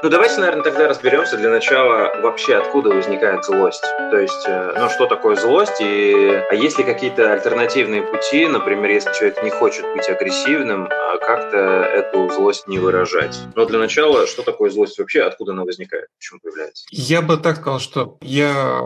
[0.00, 3.82] Ну, давайте, наверное, тогда разберемся для начала вообще, откуда возникает злость.
[3.82, 8.90] То есть, э, ну, что такое злость, и а есть ли какие-то альтернативные пути, например,
[8.90, 13.36] если человек не хочет быть агрессивным, а как-то эту злость не выражать.
[13.56, 16.86] Но для начала, что такое злость вообще, откуда она возникает, почему появляется?
[16.92, 18.80] Я бы так сказал, что я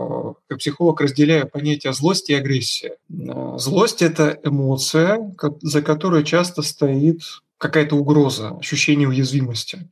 [0.49, 2.93] как психолог разделяю понятие злости и агрессии.
[3.11, 5.19] Э, злость– это эмоция,
[5.61, 7.19] за которой часто стоит
[7.59, 9.89] какая-то угроза, ощущение уязвимости.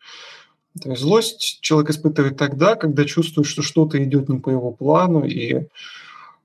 [0.79, 5.25] То есть злость человек испытывает тогда, когда чувствует, что что-то идет не по его плану,
[5.25, 5.65] и э,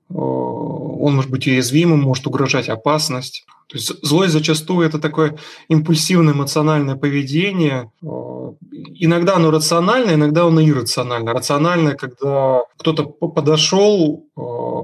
[0.09, 3.45] он может быть уязвимым, может угрожать опасность.
[3.67, 5.37] То есть злость зачастую это такое
[5.69, 7.89] импульсивное эмоциональное поведение.
[8.03, 8.53] Э,
[8.95, 11.33] иногда оно рациональное, иногда оно иррациональное.
[11.33, 14.39] Рациональное, когда кто-то подошел, э,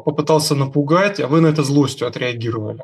[0.05, 2.83] попытался напугать, а вы на это злостью отреагировали.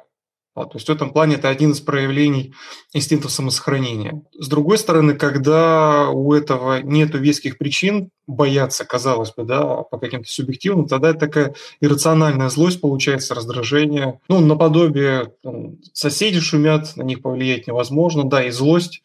[0.55, 2.53] То есть в этом плане это один из проявлений
[2.93, 4.23] инстинкта самосохранения.
[4.37, 10.29] С другой стороны, когда у этого нет веских причин бояться, казалось бы, да, по каким-то
[10.29, 14.19] субъективным, тогда это такая иррациональная злость получается, раздражение.
[14.27, 19.01] Ну, наподобие там, соседи шумят, на них повлиять невозможно, да, и злость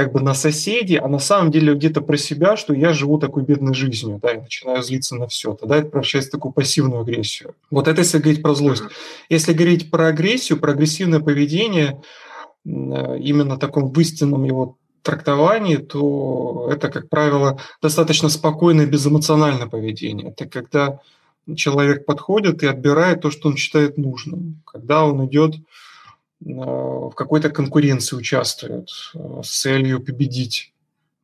[0.00, 3.42] как бы на соседей, а на самом деле где-то про себя, что я живу такой
[3.42, 5.52] бедной жизнью, да, и начинаю злиться на все.
[5.52, 7.54] Тогда это превращается в такую пассивную агрессию.
[7.70, 8.84] Вот это если говорить про злость.
[9.28, 12.00] Если говорить про агрессию, про агрессивное поведение,
[12.64, 20.30] именно таком в истинном его трактовании, то это, как правило, достаточно спокойное, безэмоциональное поведение.
[20.30, 21.00] Это когда
[21.56, 24.62] человек подходит и отбирает то, что он считает нужным.
[24.64, 25.89] Когда он идет Э,
[26.40, 30.72] в какой-то конкуренции участвуют э, с целью победить.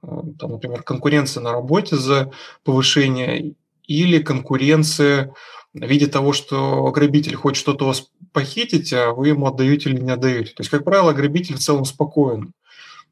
[0.02, 0.08] Э,
[0.38, 2.32] там, например, конкуренция на работе за
[2.64, 3.54] повышение
[3.86, 5.34] или конкуренция
[5.72, 10.10] в виде того, что грабитель хочет что-то вас похитить, а вы ему отдаете или не
[10.10, 10.52] отдаете.
[10.52, 12.52] То есть, как правило, грабитель в целом спокоен.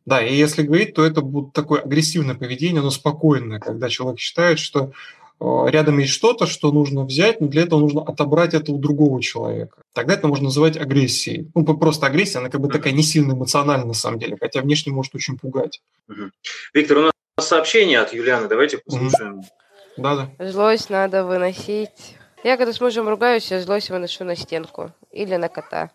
[0.07, 4.59] Да, и если говорить, то это будет такое агрессивное поведение, но спокойное, когда человек считает,
[4.59, 4.93] что
[5.41, 9.83] рядом есть что-то, что нужно взять, но для этого нужно отобрать это у другого человека.
[9.93, 11.51] Тогда это можно называть агрессией.
[11.55, 14.93] Ну, просто агрессия, она как бы такая не сильно эмоциональная на самом деле, хотя внешне
[14.93, 15.83] может очень пугать.
[16.73, 19.43] Виктор, у нас сообщение от Юлианы, давайте послушаем.
[19.97, 20.51] Да, да.
[20.51, 22.17] Злость надо выносить.
[22.43, 25.91] Я когда с мужем ругаюсь, я злость выношу на стенку или на кота.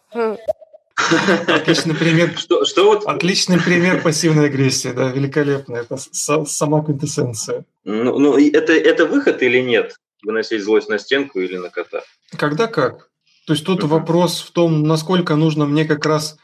[1.48, 2.38] Отличный пример.
[2.38, 3.06] Что, что вот?
[3.06, 5.76] Отличный пример пассивной агрессии, да, великолепно.
[5.76, 7.66] Это сама квинтэссенция.
[7.84, 9.96] Ну, ну это, это выход или нет?
[10.24, 12.02] Выносить злость на стенку или на кота?
[12.38, 13.10] Когда как?
[13.48, 13.88] То есть тут uh-huh.
[13.88, 16.38] вопрос в том, насколько нужно мне как раз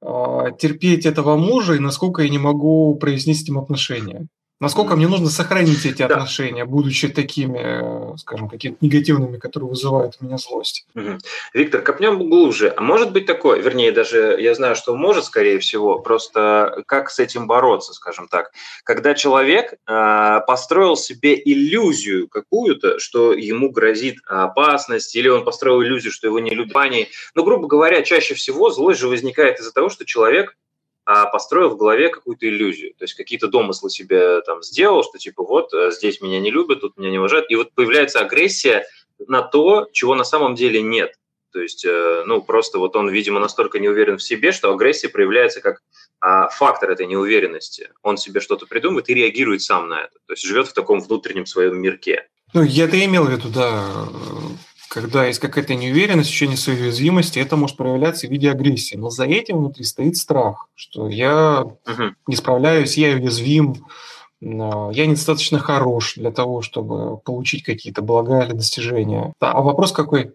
[0.00, 0.06] э,
[0.58, 4.28] терпеть этого мужа и насколько я не могу произнести с ним отношения.
[4.60, 6.06] Насколько мне нужно сохранить эти да.
[6.06, 10.86] отношения, будучи такими, скажем, какими-то негативными, которые вызывают у меня злость.
[10.94, 11.18] Угу.
[11.54, 12.72] Виктор, копнем глубже.
[12.76, 17.18] А может быть такое, вернее, даже я знаю, что может, скорее всего, просто как с
[17.18, 18.50] этим бороться, скажем так.
[18.82, 26.12] Когда человек э, построил себе иллюзию какую-то, что ему грозит опасность, или он построил иллюзию,
[26.12, 26.68] что его не любят,
[27.34, 30.54] ну, грубо говоря, чаще всего злость же возникает из-за того, что человек
[31.32, 32.92] построил в голове какую-то иллюзию.
[32.98, 36.82] То есть какие-то домыслы себе там сделал, что типа вот э, здесь меня не любят,
[36.82, 37.50] тут меня не уважают.
[37.50, 38.86] И вот появляется агрессия
[39.26, 41.14] на то, чего на самом деле нет.
[41.50, 45.08] То есть, э, ну, просто вот он, видимо, настолько не уверен в себе, что агрессия
[45.08, 45.80] проявляется как
[46.20, 47.90] а, фактор этой неуверенности.
[48.02, 50.18] Он себе что-то придумывает и реагирует сам на это.
[50.26, 52.28] То есть живет в таком внутреннем своем мирке.
[52.52, 54.08] Ну, я это имел в виду, да
[54.88, 58.96] когда есть какая-то неуверенность, ощущение своей уязвимости, это может проявляться в виде агрессии.
[58.96, 62.12] Но за этим внутри стоит страх, что я uh-huh.
[62.26, 63.86] не справляюсь, я уязвим,
[64.40, 69.32] я недостаточно хорош для того, чтобы получить какие-то блага или достижения.
[69.40, 70.34] А вопрос какой?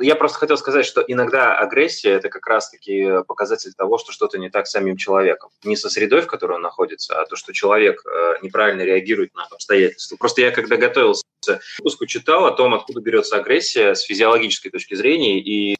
[0.00, 4.50] Я просто хотел сказать, что иногда агрессия– это как раз-таки показатель того, что что-то не
[4.50, 5.50] так с самим человеком.
[5.64, 9.44] Не со средой, в которой он находится, а то, что человек э, неправильно реагирует на
[9.44, 10.16] обстоятельства.
[10.16, 11.22] Просто я, когда готовился
[11.78, 15.76] выпуску, читал о том, откуда берется агрессия с физиологической точки зрения, и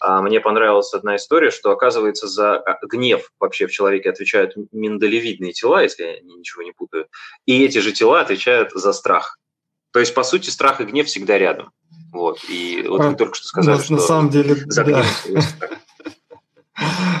[0.00, 5.52] а, мне понравилась одна история, что, оказывается, за а, гнев вообще в человеке отвечают миндалевидные
[5.52, 7.06] тела, если я ничего не путаю,
[7.46, 9.38] и эти же тела отвечают за страх.
[9.92, 11.72] То есть, по сути, страх и гнев всегда рядом.
[12.12, 12.38] Вот.
[12.48, 15.04] И вот а, вы только что сказали, что на самом деле, да.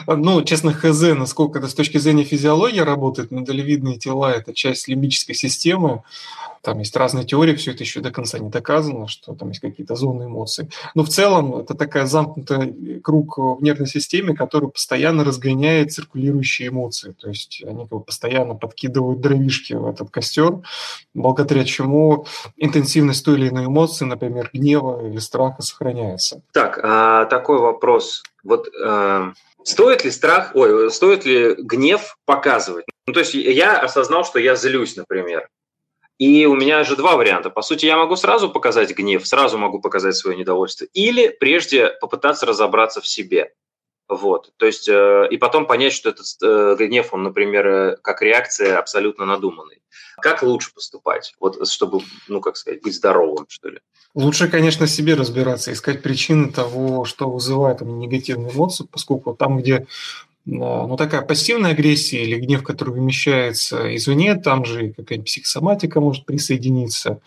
[0.06, 5.34] Ну, честно, хз, насколько это с точки зрения физиологии работает, миндалевидные тела– это часть лимбической
[5.34, 6.04] системы,
[6.62, 9.94] там есть разные теории, все это еще до конца не доказано, что там есть какие-то
[9.94, 10.70] зоны эмоций.
[10.94, 17.14] Но в целом это такая замкнутый круг в нервной системе, который постоянно разгоняет циркулирующие эмоции.
[17.18, 20.60] То есть они как бы постоянно подкидывают дровишки в этот костер,
[21.14, 22.26] благодаря чему
[22.56, 26.42] интенсивность той или иной эмоции, например, гнева или страха, сохраняется.
[26.52, 28.22] Так, а такой вопрос.
[28.44, 29.32] Вот э,
[29.68, 32.86] Стоит ли страх, ой, стоит ли гнев показывать?
[33.06, 35.46] Ну, то есть я осознал, что я злюсь, например.
[36.18, 37.48] И у меня же два варианта.
[37.48, 42.44] По сути, я могу сразу показать гнев, сразу могу показать свое недовольство, или прежде попытаться
[42.44, 43.52] разобраться в себе.
[44.08, 48.22] Вот, то есть, э, и потом понять, что этот э, гнев, он, например, э, как
[48.22, 49.82] реакция абсолютно надуманный.
[50.22, 53.80] Как лучше поступать, вот, чтобы, ну, как сказать, быть здоровым, что ли?
[54.14, 59.86] Лучше, конечно, себе разбираться, искать причины того, что вызывает там, негативные эмоции, поскольку там, где
[60.50, 67.20] ну, такая пассивная агрессия или гнев, который вымещается извне, там же какая-нибудь психосоматика может присоединиться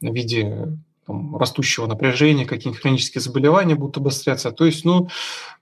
[0.00, 0.68] в виде
[1.06, 4.52] там, растущего напряжения, какие-нибудь хронические заболевания будут обостряться.
[4.52, 5.08] То есть, ну,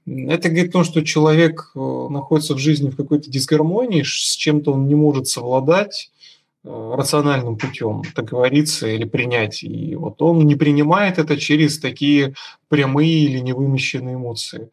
[0.07, 4.73] это говорит о том, что человек э, находится в жизни в какой-то дисгармонии, с чем-то
[4.73, 6.13] он не может совладать,
[6.63, 9.63] рациональным путем договориться или принять.
[9.63, 12.35] И вот он не принимает это через такие
[12.69, 14.71] прямые или невымещенные эмоции.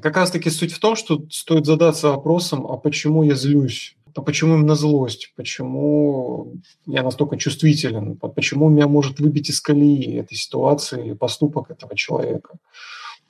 [0.00, 3.96] Как раз таки суть в том, что стоит задаться вопросом, а почему я злюсь?
[4.14, 5.32] А почему именно злость?
[5.36, 6.54] Почему
[6.86, 8.16] я настолько чувствителен?
[8.16, 12.54] Почему меня может выбить из колеи этой ситуации поступок этого человека?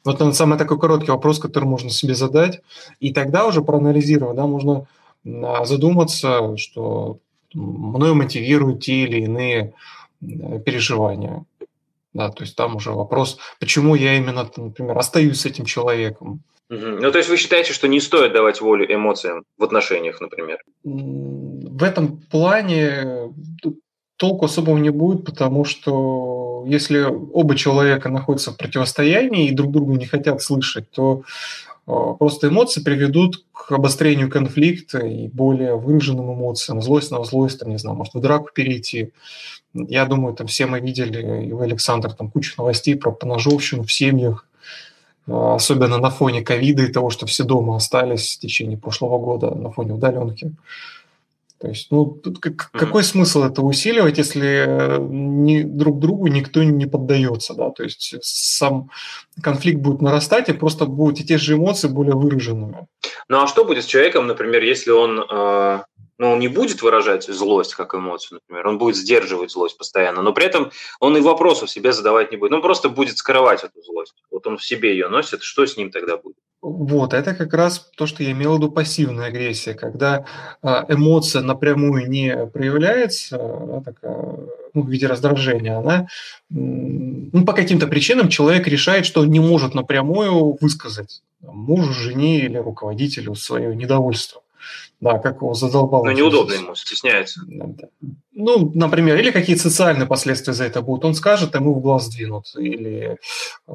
[0.04, 2.60] Вот он самый такой короткий вопрос, который можно себе задать.
[3.00, 4.86] И тогда уже проанализировать, да, можно
[5.26, 7.18] а, задуматься, что
[7.54, 9.74] мною мотивируют те или иные
[10.20, 11.44] переживания.
[12.14, 16.40] Да, то есть там уже вопрос, почему я именно, например, остаюсь с этим человеком.
[16.70, 16.78] Угу.
[17.00, 20.58] Ну, то есть вы считаете, что не стоит давать волю эмоциям в отношениях, например?
[20.84, 23.32] В этом плане
[24.16, 29.94] толку особого не будет, потому что если оба человека находятся в противостоянии и друг друга
[29.94, 31.22] не хотят слышать, то
[31.88, 37.78] просто эмоции приведут к обострению конфликта и более выраженным эмоциям, злость на злость, там, не
[37.78, 39.12] знаю, может в драку перейти.
[39.72, 43.92] Я думаю, там все мы видели, и вы, Александр, там кучу новостей про поножовщину в
[43.92, 44.46] семьях,
[45.26, 49.54] а, особенно на фоне ковида и того, что все дома остались в течение прошлого года
[49.54, 50.52] на фоне удаленки.
[51.60, 52.78] То есть, ну, тут как, mm-hmm.
[52.78, 57.70] какой смысл это усиливать, если э, ни, друг другу никто не поддается, да?
[57.70, 58.90] То есть сам
[59.42, 62.86] конфликт будет нарастать, и просто будут и те же эмоции более выраженными.
[63.28, 65.80] Ну а что будет с человеком, например, если он э,
[66.18, 70.32] но он не будет выражать злость как эмоцию, например, он будет сдерживать злость постоянно, но
[70.32, 70.70] при этом
[71.00, 74.14] он и вопросов себе задавать не будет, он просто будет скрывать эту злость.
[74.30, 76.36] Вот он в себе ее носит, что с ним тогда будет?
[76.60, 80.26] Вот, это как раз то, что я имел в виду пассивная агрессия, когда
[80.60, 84.16] а, эмоция напрямую не проявляется, она такая,
[84.74, 86.08] ну, в виде раздражения, она
[86.50, 92.56] ну, по каким-то причинам человек решает, что он не может напрямую высказать мужу, жене или
[92.56, 94.42] руководителю свое недовольство.
[95.00, 96.04] Да, как его задолбало.
[96.04, 97.40] Но неудобно ему, стесняется.
[98.32, 101.04] Ну, например, или какие социальные последствия за это будут.
[101.04, 103.18] Он скажет, ему в глаз двинут, или
[103.66, 103.72] э,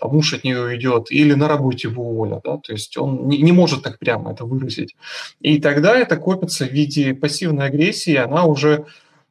[0.00, 2.42] там, муж от нее уйдет, или на работе его уволят.
[2.44, 2.58] Да?
[2.58, 4.94] То есть он не, не может так прямо это выразить.
[5.40, 8.86] И тогда это копится в виде пассивной агрессии, она уже,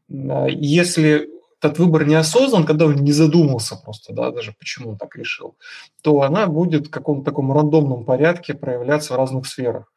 [0.10, 1.30] э, если
[1.64, 5.56] этот выбор не осознан, когда он не задумался просто, да, даже почему он так решил,
[6.02, 9.92] то она будет в каком-то таком рандомном порядке проявляться в разных сферах.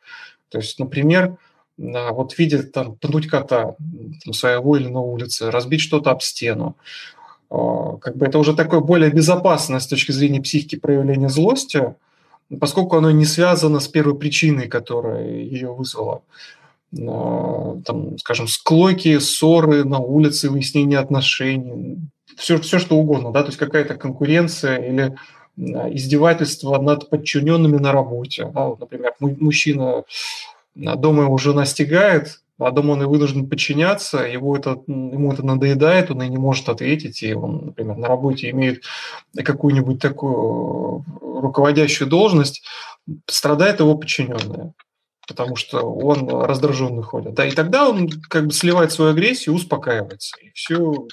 [0.49, 1.37] То есть, например,
[1.79, 3.77] вот видит там пнуть кота
[4.33, 6.77] своего или на улице, разбить что-то об стену.
[7.51, 11.95] А, как бы это уже такое более безопасное с точки зрения психики проявления злости,
[12.61, 16.23] поскольку оно не связано с первой причиной, которая ее вызвала.
[16.99, 21.99] А, там, скажем, склойки, ссоры на улице, выяснение отношений,
[22.37, 25.17] все, все что угодно, да, то есть какая-то конкуренция или
[25.57, 28.51] издевательства над подчиненными на работе.
[28.53, 30.05] Да, вот, например, мужчина
[30.75, 36.11] дома его жена стигает, а дома он и вынужден подчиняться, его это, ему это надоедает,
[36.11, 38.83] он и не может ответить, и он, например, на работе имеет
[39.35, 42.63] какую-нибудь такую руководящую должность,
[43.27, 44.75] страдает его подчиненные
[45.29, 47.35] потому что он раздраженный ходит.
[47.35, 51.09] Да, и тогда он как бы сливает свою агрессию, успокаивается, и все,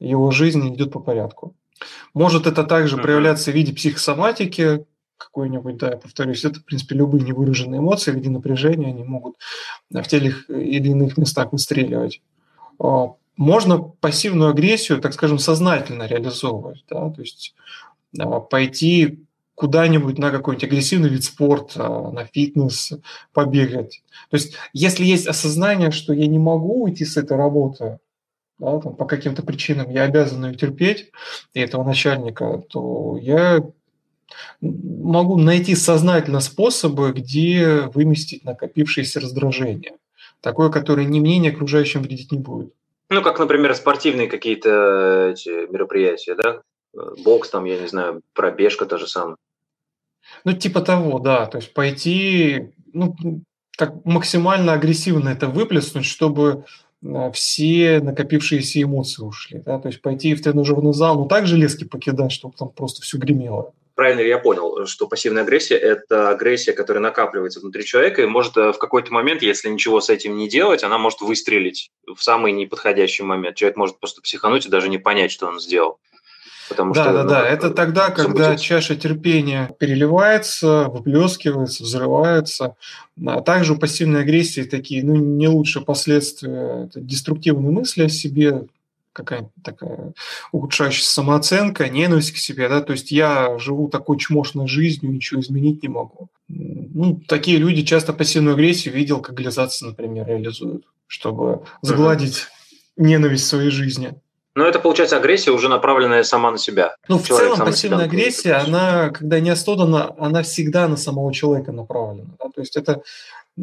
[0.00, 1.54] его жизнь идет по порядку.
[2.14, 3.02] Может это также uh-huh.
[3.02, 4.84] проявляться в виде психосоматики
[5.20, 9.36] какой-нибудь, да, я повторюсь, это, в принципе, любые невыраженные эмоции в виде напряжения, они могут
[9.90, 12.22] в тех или иных местах выстреливать.
[12.78, 17.54] А, можно пассивную агрессию, так скажем, сознательно реализовывать, да, то есть
[18.18, 22.94] а, пойти куда-нибудь на какой-нибудь агрессивный вид спорта, на фитнес,
[23.34, 24.02] побегать.
[24.30, 27.98] То есть если есть осознание, что я не могу уйти с этой работы,
[28.60, 31.10] да, там, по каким-то причинам я обязан ее терпеть,
[31.54, 33.60] и этого начальника, то я
[34.60, 39.94] могу найти сознательно способы, где выместить накопившееся раздражение.
[40.40, 42.72] Такое, которое ни мне, ни окружающим вредить не будет.
[43.08, 46.62] Ну, как, например, спортивные какие-то эти мероприятия, да?
[47.24, 49.36] Бокс там, я не знаю, пробежка та же самая.
[50.44, 51.46] Ну, типа того, да.
[51.46, 53.16] То есть пойти, ну,
[53.76, 56.89] как максимально агрессивно это выплеснуть, чтобы э,
[57.32, 59.62] все накопившиеся эмоции ушли.
[59.64, 59.78] Да?
[59.78, 63.72] То есть пойти в тренажерный зал, ну так железки покидать, чтобы там просто все гремело.
[63.94, 68.56] Правильно ли я понял, что пассивная агрессия– это агрессия, которая накапливается внутри человека, и может
[68.56, 72.52] э, в какой-то момент, если ничего с этим не делать, она может выстрелить в самый
[72.52, 73.56] неподходящий момент.
[73.56, 75.98] Человек может просто психануть и даже не понять, что он сделал.
[76.70, 77.48] Потому да, что, да, ну, да.
[77.48, 82.76] Это тогда, когда чаша терпения переливается, выплескивается, взрывается.
[83.26, 86.84] А также у пассивной агрессии такие, ну, не лучшие последствия.
[86.84, 88.66] Это деструктивные мысли о себе,
[89.12, 90.12] какая-то такая
[90.52, 95.82] ухудшающая самооценка, ненависть к себе, да, то есть я живу такой чмошной жизнью, ничего изменить
[95.82, 96.28] не могу.
[96.46, 102.46] Ну, такие люди часто пассивную агрессию видел, как глизации, например, реализуют, чтобы сгладить
[102.96, 104.14] ненависть своей жизни.
[104.60, 106.94] Но это, получается, агрессия уже направленная сама на себя.
[107.08, 111.72] Ну, в Человек целом пассивная агрессия, она, когда не осознанно, она всегда на самого человека
[111.72, 112.28] направлена.
[112.38, 112.50] Да?
[112.54, 113.00] То есть это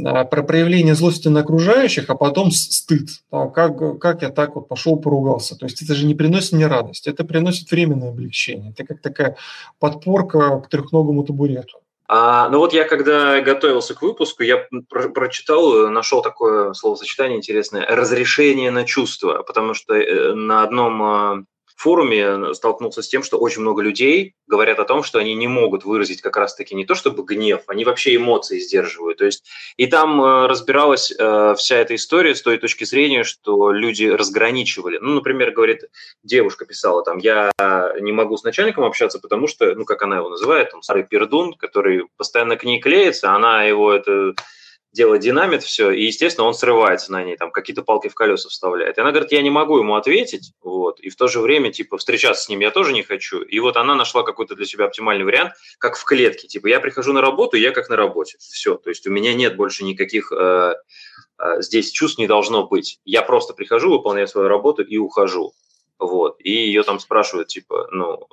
[0.03, 3.09] а, про проявление злости на окружающих, а потом стыд.
[3.31, 5.55] Да, как, как я так вот пошел поругался.
[5.55, 8.71] То есть это же не приносит мне радость, это приносит временное облегчение.
[8.71, 9.37] Это как такая
[9.77, 11.77] подпорка к трехногому табурету.
[12.09, 17.85] А, ну вот я когда готовился к выпуску, я про прочитал, нашел такое словосочетание интересное–
[17.89, 21.43] разрешение на чувство, потому что э, на одном а,
[21.81, 25.85] форуме столкнулся с тем, что очень много людей говорят о том, что они не могут
[25.85, 29.19] выразить как раз-таки не то чтобы гнев, они вообще эмоции сдерживают.
[29.19, 29.45] То есть
[29.77, 34.97] и там э, разбиралась э, вся эта история с той точки зрения, что люди разграничивали.
[34.97, 35.83] Ну, например, говорит,
[36.23, 37.51] девушка писала там, я
[37.99, 41.53] не могу с начальником общаться, потому что, ну, как она его называет, он старый пердун,
[41.53, 44.33] который постоянно к ней клеится, она его это
[44.93, 48.97] дело динамит все, и, естественно, он срывается на ней, там, какие-то палки в колеса вставляет.
[48.97, 51.97] И она говорит, я не могу ему ответить, вот, и в то же время, типа,
[51.97, 53.41] встречаться с ним я тоже не хочу.
[53.41, 57.13] И вот она нашла какой-то для себя оптимальный вариант, как в клетке, типа, я прихожу
[57.13, 60.73] на работу, я как на работе, все, то есть у меня нет больше никаких э,
[61.39, 62.99] э, здесь чувств не должно быть.
[63.05, 65.53] Я просто прихожу, выполняю свою работу и ухожу.
[65.99, 66.37] Вот.
[66.39, 68.27] И ее там спрашивают, типа, ну,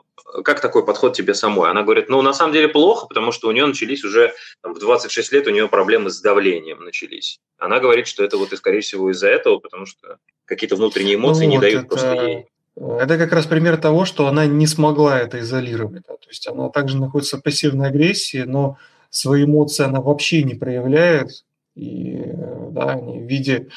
[0.44, 1.70] как такой подход тебе самой?
[1.70, 4.78] Она говорит, ну, на самом деле плохо, потому что у нее начались уже, там, в
[4.78, 7.40] 26 лет у нее проблемы с давлением начались.
[7.58, 11.44] Она говорит, что это вот, и, скорее всего, из-за этого, потому что какие-то внутренние эмоции
[11.44, 11.88] ну, не вот дают это...
[11.88, 12.46] просто ей.
[12.76, 16.02] Это как раз пример того, что она не смогла это изолировать.
[16.08, 16.14] Да?
[16.14, 18.78] То есть она также находится в пассивной агрессии, но
[19.10, 21.44] свои эмоции она вообще не проявляет,
[21.74, 22.22] и
[22.70, 23.68] да, они в виде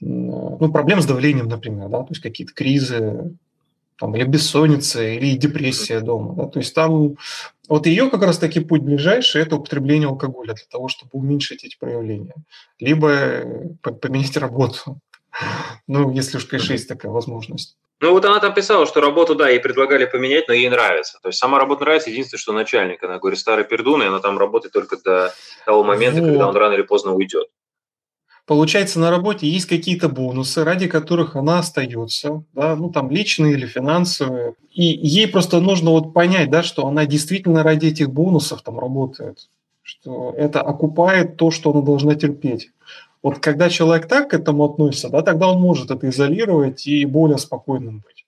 [0.00, 3.36] ну, проблем с давлением, например, да, то есть какие-то кризы,
[3.98, 6.34] там, или бессонница, или депрессия дома.
[6.34, 6.46] Да?
[6.46, 7.16] То есть там
[7.68, 12.34] вот ее как раз-таки путь ближайший– это употребление алкоголя для того, чтобы уменьшить эти проявления.
[12.78, 13.42] Либо
[13.82, 15.00] поменять работу.
[15.86, 17.76] Ну, если уж, конечно, есть такая возможность.
[18.00, 21.18] Ну вот она там писала, что работу, да, ей предлагали поменять, но ей нравится.
[21.20, 23.02] То есть сама работа нравится, единственное, что начальник.
[23.02, 25.34] Она говорит, старый пердун, и она там работает только до
[25.66, 26.28] того момента, вот.
[26.28, 27.48] когда он рано или поздно уйдет.
[28.46, 33.66] Получается, на работе есть какие-то бонусы, ради которых она остается, да, ну там личные или
[33.66, 34.54] финансовые.
[34.72, 39.50] И ей просто нужно вот понять, да, что она действительно ради этих бонусов там работает,
[39.82, 42.70] что это окупает то, что она должна терпеть.
[43.22, 47.38] Вот когда человек так к этому относится, да, тогда он может это изолировать и более
[47.38, 48.24] спокойным быть.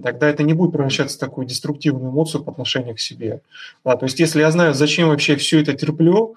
[0.00, 3.40] Тогда это не будет превращаться в такую деструктивную эмоцию по отношению к себе.
[3.84, 6.36] Да, то есть если я знаю, зачем вообще все это терплю,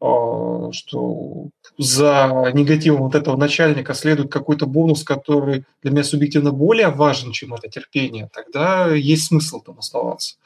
[0.00, 6.88] а, что за негативом вот этого начальника следует какой-то бонус, который для меня субъективно более
[6.88, 10.36] важен, чем это терпение, тогда есть смысл там оставаться.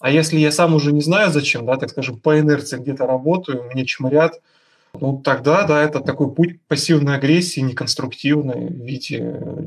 [0.00, 3.70] А если я сам уже не знаю зачем, да, так скажем, по инерции где-то работаю,
[3.72, 4.40] мне чморят–
[5.00, 9.18] ну, тогда, да, это такой путь пассивной агрессии, неконструктивной, в виде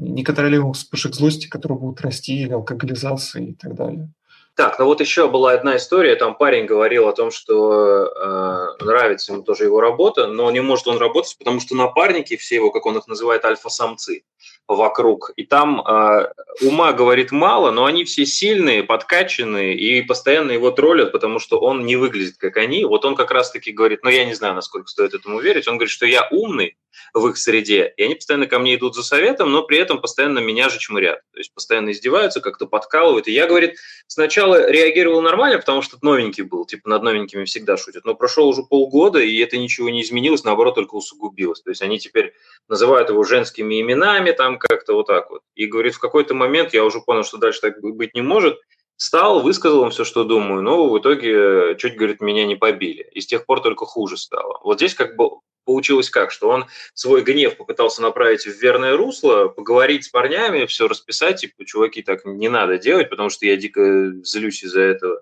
[0.01, 4.09] неконтролируемых вспышек злости, которые будут расти, или алкоголизации и так далее.
[4.57, 9.31] Так, ну вот еще была одна история, там парень говорил о том, что э, нравится
[9.31, 12.87] ему тоже его работа, но не может он работать, потому что напарники, все его, как
[12.87, 14.23] он их называет, альфа-самцы
[14.67, 15.31] вокруг.
[15.37, 21.11] И там э, ума, говорит, мало, но они все сильные, подкачанные и постоянно его троллят,
[21.11, 22.83] потому что он не выглядит как они.
[22.83, 25.91] Вот он как раз-таки говорит, ну я не знаю, насколько стоит этому верить, он говорит,
[25.91, 26.77] что я умный
[27.13, 30.39] в их среде, и они постоянно ко мне идут за советом, но при этом постоянно
[30.39, 31.21] меня же чмырят.
[31.31, 33.27] То есть постоянно издеваются, как-то подкалывают.
[33.27, 33.77] И я, говорит,
[34.07, 38.63] сначала реагировал нормально, потому что новенький был, типа над новенькими всегда шутят, но прошло уже
[38.63, 41.61] полгода, и это ничего не изменилось, наоборот, только усугубилось.
[41.61, 42.33] То есть они теперь
[42.67, 45.41] называют его женскими именами, там как-то вот так вот.
[45.55, 48.57] И говорит, в какой-то момент я уже понял, что дальше так быть не может,
[48.97, 53.07] Встал, высказал им все, что думаю, но в итоге чуть, говорит, меня не побили.
[53.11, 54.59] И с тех пор только хуже стало.
[54.63, 55.29] Вот здесь как бы
[55.65, 56.65] получилось как, что он
[56.95, 62.25] свой гнев попытался направить в верное русло, поговорить с парнями, все расписать, типа, чуваки, так
[62.25, 65.21] не надо делать, потому что я дико злюсь из-за этого.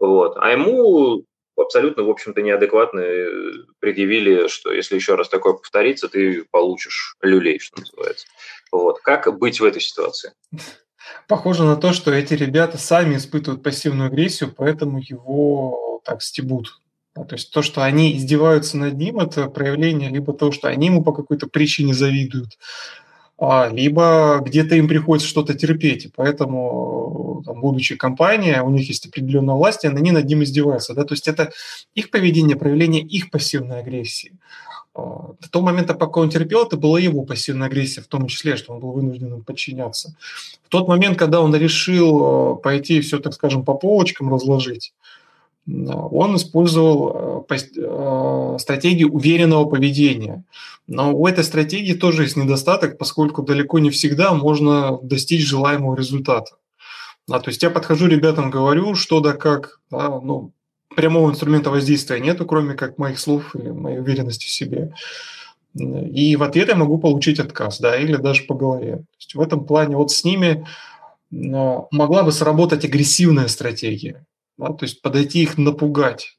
[0.00, 0.36] Вот.
[0.38, 1.24] А ему
[1.62, 7.58] абсолютно, в общем-то, неадекватно э, предъявили, что если еще раз такое повторится, ты получишь люлей,
[7.58, 8.26] что называется.
[8.70, 9.00] Вот.
[9.00, 10.32] Как быть в этой ситуации?
[11.28, 16.80] Похоже на то, что эти ребята сами испытывают пассивную агрессию, поэтому его так стебут.
[17.14, 21.02] то есть то, что они издеваются над ним, это проявление либо того, что они ему
[21.02, 22.58] по какой-то причине завидуют,
[23.40, 29.56] либо где-то им приходится что-то терпеть, и поэтому, там, будучи компания, у них есть определенная
[29.56, 30.94] власть, и они над ним издеваются.
[30.94, 31.04] Да?
[31.04, 31.50] То есть это
[31.94, 34.32] их поведение, проявление их пассивной агрессии.
[34.94, 38.56] А, до того момента, пока он терпел, это была его пассивная агрессия, в том числе,
[38.56, 40.14] что он был вынужден подчиняться.
[40.64, 44.92] В тот момент, когда он решил а, пойти все, так скажем, по полочкам разложить,
[45.66, 50.44] он использовал э, стратегию уверенного поведения.
[50.88, 56.56] Но у этой стратегии тоже есть недостаток, поскольку далеко не всегда можно достичь желаемого результата.
[57.28, 60.52] Да, то есть я подхожу ребятам, говорю, что да как, да, ну,
[60.96, 64.92] прямого инструмента воздействия нету, кроме как моих слов и моей уверенности в себе.
[65.74, 68.96] И в ответ я могу получить отказ, да, или даже по голове.
[68.96, 70.66] То есть в этом плане вот с ними
[71.30, 74.26] могла бы сработать агрессивная стратегия
[74.58, 76.36] да, то есть подойти их напугать.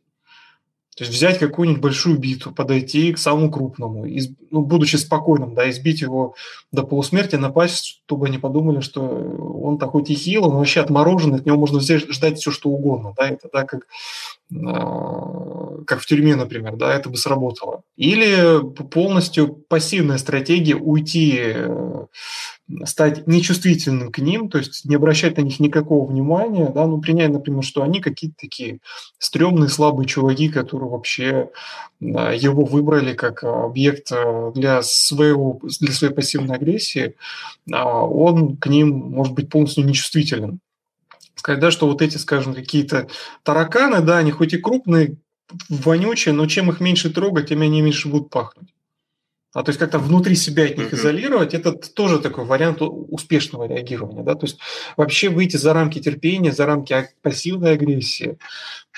[0.95, 5.67] То есть взять какую-нибудь большую биту, подойти к самому крупному, из, ну, будучи спокойным, да,
[5.71, 6.35] избить его
[6.71, 11.47] до полусмерти, напасть, чтобы они подумали, что он-то хоть и хил, он вообще отморожен, от
[11.47, 13.87] него можно взять, ждать все, что угодно, да, это да, как,
[15.85, 17.83] как в тюрьме, например, да, это бы сработало.
[17.95, 22.05] Или полностью пассивная стратегия уйти э,
[22.85, 27.31] стать нечувствительным к ним, то есть не обращать на них никакого внимания, да, ну, принять,
[27.31, 28.79] например, что они какие-то такие
[29.17, 31.49] стрёмные, слабые чуваки, которые вообще
[31.99, 37.15] его выбрали как объект э, для, своего, для своей пассивной агрессии,
[37.71, 40.59] а он к ним может быть полностью нечувствителен.
[41.35, 43.07] Сказать, да, что вот эти, скажем, какие-то
[43.43, 45.17] тараканы, да, они хоть и крупные,
[45.69, 48.73] вонючие, но чем их меньше трогать, тем они меньше будут пахнуть
[49.53, 50.95] а то есть как-то внутри себя от них mm-hmm.
[50.95, 54.59] изолировать, это тоже такой вариант успешного реагирования, да, то есть
[54.97, 58.37] вообще выйти за рамки терпения, за рамки пассивной агрессии,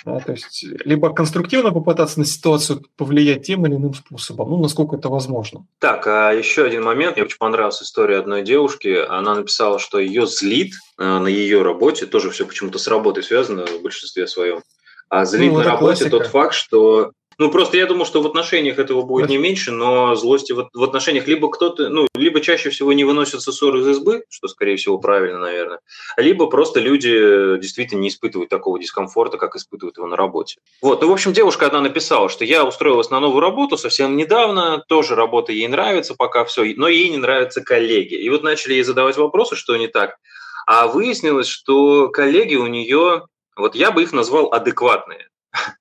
[0.06, 4.95] да, то есть либо конструктивно попытаться на ситуацию повлиять тем или иным способом, ну, насколько
[4.95, 5.65] это возможно.
[5.79, 10.25] Так, а еще один момент, мне очень понравилась история одной девушки, она написала, что ее
[10.25, 14.62] злит э, на ее работе, тоже все почему-то с работой связано в большинстве своем,
[15.10, 16.10] а злит ну, на работе классика.
[16.12, 20.15] тот факт, что ну, просто я думал, что в отношениях этого будет не меньше, но
[20.15, 24.24] злости в, в отношениях либо кто-то, ну, либо чаще всего не выносятся ссоры из избы,
[24.30, 25.80] что, скорее всего, правильно, наверное,
[26.17, 30.58] либо просто люди действительно не испытывают такого дискомфорта, как испытывают его на работе.
[30.82, 34.84] Вот, ну, в общем, девушка одна написала, что я устроилась на новую работу совсем недавно,
[34.88, 38.15] тоже работа ей нравится пока все, но ей не нравятся коллеги.
[38.15, 40.17] И вот начали ей задавать вопросы, что не так.
[40.65, 45.28] А выяснилось, что коллеги у нее, вот я бы их назвал адекватные.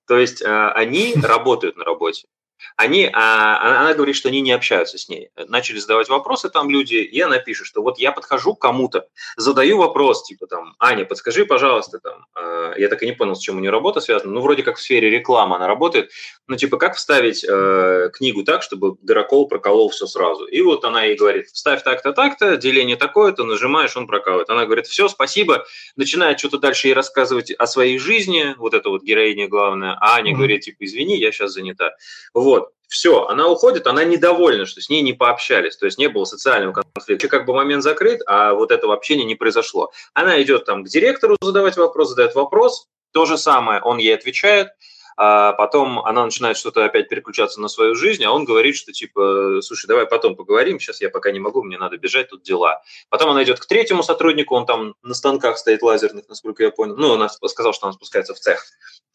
[0.06, 2.26] То есть а, они работают на работе.
[2.76, 5.30] Они, а, она говорит, что они не общаются с ней.
[5.48, 9.78] Начали задавать вопросы там люди, и она пишет, что вот я подхожу к кому-то, задаю
[9.78, 13.56] вопрос, типа там, Аня, подскажи, пожалуйста, там, э, я так и не понял, с чем
[13.56, 16.10] у нее работа связана, ну, вроде как в сфере рекламы она работает,
[16.46, 20.44] ну, типа, как вставить э, книгу так, чтобы дырокол проколол все сразу.
[20.44, 24.50] И вот она ей говорит, вставь так-то, так-то, деление такое-то, нажимаешь, он прокалывает.
[24.50, 25.64] Она говорит, все, спасибо,
[25.96, 30.32] начинает что-то дальше ей рассказывать о своей жизни, вот это вот героиня главная, а Аня
[30.32, 30.36] mm-hmm.
[30.36, 31.92] говорит, типа, извини, я сейчас занята.
[32.32, 32.53] Вот,
[32.88, 36.72] все, она уходит, она недовольна, что с ней не пообщались, то есть не было социального
[36.72, 37.28] конфликта.
[37.28, 39.90] Как бы момент закрыт, а вот этого общения не произошло.
[40.12, 44.68] Она идет там к директору задавать вопрос, задает вопрос, то же самое, он ей отвечает,
[45.16, 49.60] а потом она начинает что-то опять переключаться на свою жизнь, а он говорит, что типа,
[49.62, 52.82] слушай, давай потом поговорим, сейчас я пока не могу, мне надо бежать, тут дела.
[53.08, 56.96] Потом она идет к третьему сотруднику, он там на станках стоит лазерных, насколько я понял,
[56.96, 58.64] ну, она сказал, что он спускается в цех,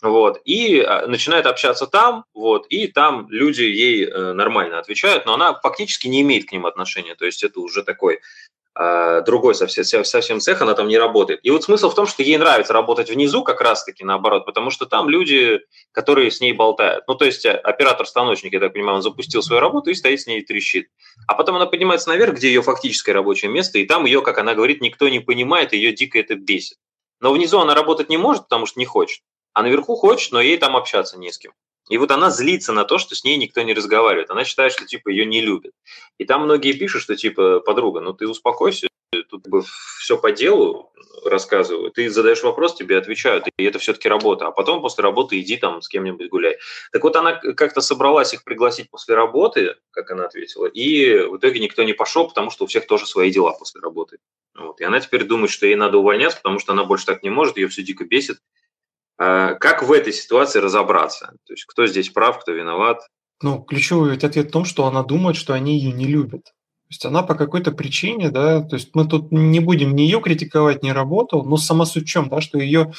[0.01, 5.33] вот, и а, начинает общаться там, вот, и там люди ей э, нормально отвечают, но
[5.33, 8.21] она фактически не имеет к ним отношения, то есть это уже такой
[9.25, 11.41] другой совсем, совсем цех, она там не работает.
[11.43, 14.85] И вот смысл в том, что ей нравится работать внизу как раз-таки наоборот, потому что
[14.85, 15.59] там люди,
[15.91, 17.03] которые с ней болтают.
[17.07, 20.27] Ну, то есть э, оператор-станочник, я так понимаю, он запустил свою работу и стоит с
[20.27, 20.87] ней и трещит.
[21.27, 24.55] А потом она поднимается наверх, где ее фактическое рабочее место, и там ее, как она
[24.55, 26.77] говорит, никто не понимает, ее дико это бесит.
[27.19, 29.23] Но внизу она работать не может, потому что не хочет.
[29.53, 31.51] А наверху хочет, но ей там общаться не с кем.
[31.89, 34.30] И вот она злится на то, что с ней никто не разговаривает.
[34.30, 35.73] Она считает, что типа ее не любят.
[36.17, 38.88] И там многие пишут, что типа подруга, ну ты успокойся,
[39.30, 39.63] тут бы
[39.99, 40.91] все по делу
[41.25, 41.91] рассказываю.
[41.91, 44.47] Ты задаешь вопрос, тебе отвечают, и это все-таки работа.
[44.47, 46.58] А потом после работы иди там с кем-нибудь гуляй.
[46.91, 51.60] Так вот она как-то собралась их пригласить после работы, как она ответила, и в итоге
[51.60, 54.17] никто не пошел, потому что у всех тоже свои дела после работы.
[54.56, 54.80] Вот.
[54.82, 57.58] И она теперь думает, что ей надо увольняться, потому что она больше так не может,
[57.58, 58.39] ее все дико бесит.
[59.19, 61.34] А как в этой ситуации разобраться?
[61.45, 63.01] То есть кто здесь прав, кто виноват?
[63.41, 66.45] Ну, ключевой ведь ответ в том, что она думает, что они ее не любят.
[66.45, 70.21] То есть она по какой-то причине, да, то есть мы тут не будем ни ее
[70.21, 72.93] критиковать, ни работу, но сама суть в чем, да, что ее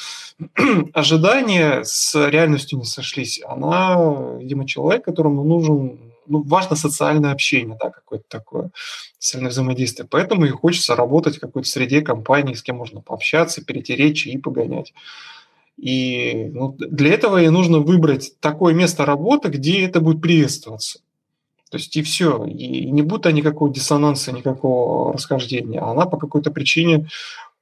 [0.93, 3.41] ожидания с реальностью не сошлись.
[3.45, 8.71] Она, видимо, человек, которому нужен, ну, важно социальное общение, да, какое-то такое
[9.19, 10.07] социальное взаимодействие.
[10.09, 14.93] Поэтому ей хочется работать в какой-то среде компании, с кем можно пообщаться, перетереть, чаи погонять.
[15.77, 20.99] И ну, для этого ей нужно выбрать такое место работы, где это будет приветствоваться.
[21.69, 22.45] То есть и все.
[22.45, 25.81] И не будет никакого диссонанса, никакого расхождения.
[25.81, 27.07] Она по какой-то причине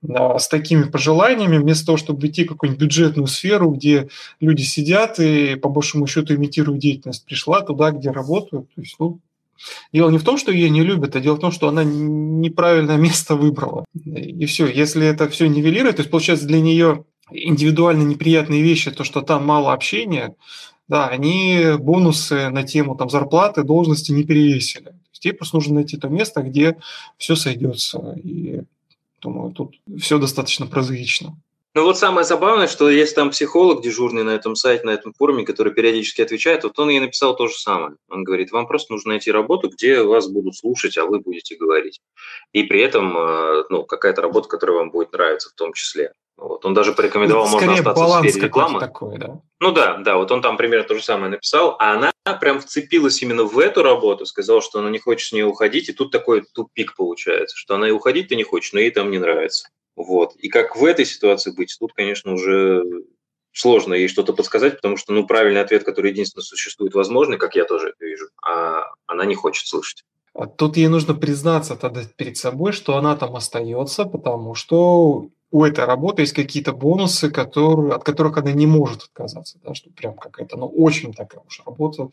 [0.02, 4.08] с такими пожеланиями, вместо того, чтобы идти в какую-нибудь бюджетную сферу, где
[4.40, 8.74] люди сидят и по большому счету имитируют деятельность, пришла туда, где работают.
[8.74, 9.20] То есть, ну,
[9.92, 12.98] дело не в том, что ее не любят, а дело в том, что она неправильное
[12.98, 13.86] место выбрала.
[13.94, 14.68] И все.
[14.68, 19.46] Если это все нивелирует, то есть, получается, для нее индивидуально неприятные вещи, то, что там
[19.46, 20.36] мало общения,
[20.88, 24.86] да, они бонусы на тему там, зарплаты, должности не перевесили.
[24.86, 26.78] То есть ей просто нужно найти то место, где
[27.18, 28.18] все сойдется.
[28.24, 28.62] И
[29.22, 31.36] думаю, тут все достаточно прозаично.
[31.76, 35.46] Ну вот самое забавное, что есть там психолог дежурный на этом сайте, на этом форуме,
[35.46, 37.96] который периодически отвечает, вот он ей написал то же самое.
[38.10, 42.02] Он говорит, вам просто нужно найти работу, где вас будут слушать, а вы будете говорить.
[42.54, 46.12] И при этом э, ну, какая-то работа, которая вам будет нравиться в том числе.
[46.40, 46.66] Вот.
[46.66, 48.80] Он даже порекомендовал, Скорее можно остаться в сфере рекламы.
[48.80, 49.42] Такой, да?
[49.60, 53.22] Ну да, да, вот он там примерно то же самое написал, а она прям вцепилась
[53.22, 56.44] именно в эту работу, сказала, что она не хочет с нее уходить, и тут такой
[56.54, 59.70] тупик получается, что она и уходить-то не хочет, но ей там не нравится.
[59.96, 60.36] Вот.
[60.36, 62.84] И как в этой ситуации быть, тут, конечно, уже
[63.52, 67.66] сложно ей что-то подсказать, потому что, ну, правильный ответ, который единственно существует возможный, как я
[67.66, 70.04] тоже это вижу, а она не хочет слышать.
[70.34, 75.64] А тут ей нужно признаться тогда перед собой, что она там остается, потому что у
[75.64, 80.14] этой работы есть какие-то бонусы, которые, от которых она не может отказаться, да, что прям
[80.14, 82.10] какая-то, ну, очень такая уж работа,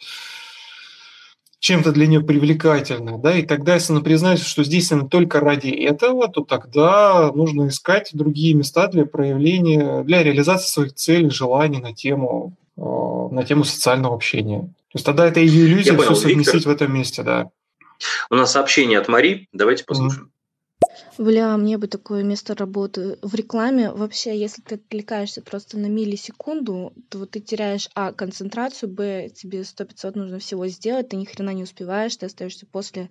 [1.59, 5.69] чем-то для нее привлекательная, да, и тогда, если она признается, что здесь она только ради
[5.69, 11.93] этого, то тогда нужно искать другие места для проявления, для реализации своих целей, желаний на
[11.93, 14.61] тему, э, на тему социального общения.
[14.61, 17.51] То есть тогда это ее иллюзия все совместить Виктор, в этом месте, да.
[18.31, 20.31] У нас сообщение от Мари, давайте послушаем.
[21.19, 23.19] Бля, мне бы такое место работы.
[23.23, 28.91] В рекламе вообще, если ты отвлекаешься просто на миллисекунду, то вот ты теряешь, а, концентрацию,
[28.91, 33.09] б, тебе сто пятьсот нужно всего сделать, ты ни хрена не успеваешь, ты остаешься после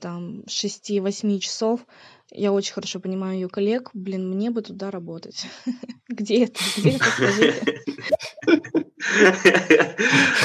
[0.00, 1.86] там 6-8 часов.
[2.30, 3.90] Я очень хорошо понимаю ее коллег.
[3.92, 5.46] Блин, мне бы туда работать.
[6.08, 6.60] Где это?
[6.76, 7.72] Где это?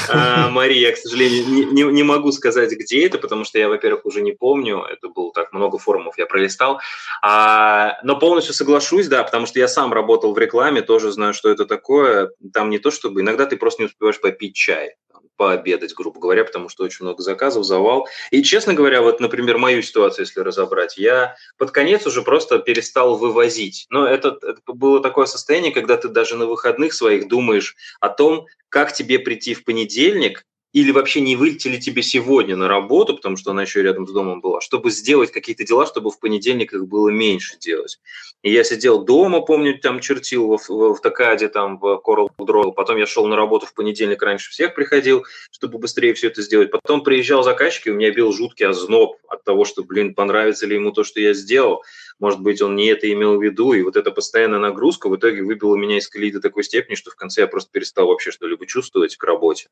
[0.08, 4.32] А, Мария, к сожалению, не могу сказать, где это, потому что я, во-первых, уже не
[4.32, 4.82] помню.
[4.82, 6.80] Это было так много форумов, я пролистал.
[7.22, 11.50] А, но полностью соглашусь, да, потому что я сам работал в рекламе, тоже знаю, что
[11.50, 12.30] это такое.
[12.52, 13.20] Там не то чтобы...
[13.20, 14.94] Иногда ты просто не успеваешь попить чай
[15.36, 18.08] пообедать, грубо говоря, потому что очень много заказов, завал.
[18.30, 23.16] И, честно говоря, вот, например, мою ситуацию, если разобрать, я под конец уже просто перестал
[23.16, 23.86] вывозить.
[23.90, 28.46] Но это, это было такое состояние, когда ты даже на выходных своих думаешь о том,
[28.68, 30.44] как тебе прийти в понедельник
[30.76, 34.12] или вообще не выйти ли тебе сегодня на работу, потому что она еще рядом с
[34.12, 37.98] домом была, чтобы сделать какие-то дела, чтобы в понедельник их было меньше делать.
[38.42, 42.74] И я сидел дома, помню, там чертил в, в, в Токаде, там в Coral Draw,
[42.74, 46.70] потом я шел на работу в понедельник, раньше всех приходил, чтобы быстрее все это сделать.
[46.70, 50.74] Потом приезжал заказчик, и у меня бил жуткий озноб от того, что, блин, понравится ли
[50.74, 51.84] ему то, что я сделал.
[52.18, 55.42] Может быть, он не это имел в виду, и вот эта постоянная нагрузка в итоге
[55.42, 58.66] выбила меня из колеи до такой степени, что в конце я просто перестал вообще что-либо
[58.66, 59.68] чувствовать к работе.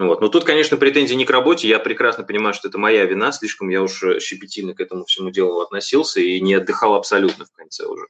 [0.00, 0.22] Вот.
[0.22, 1.68] Но тут, конечно, претензии не к работе.
[1.68, 3.32] Я прекрасно понимаю, что это моя вина.
[3.32, 7.84] Слишком я уж щепетильно к этому всему делу относился и не отдыхал абсолютно в конце
[7.84, 8.06] уже.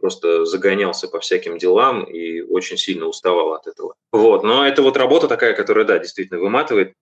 [0.00, 3.94] Просто загонялся по всяким делам и очень сильно уставал от этого.
[4.10, 4.42] Вот.
[4.42, 6.94] Но это вот работа такая, которая, да, действительно выматывает.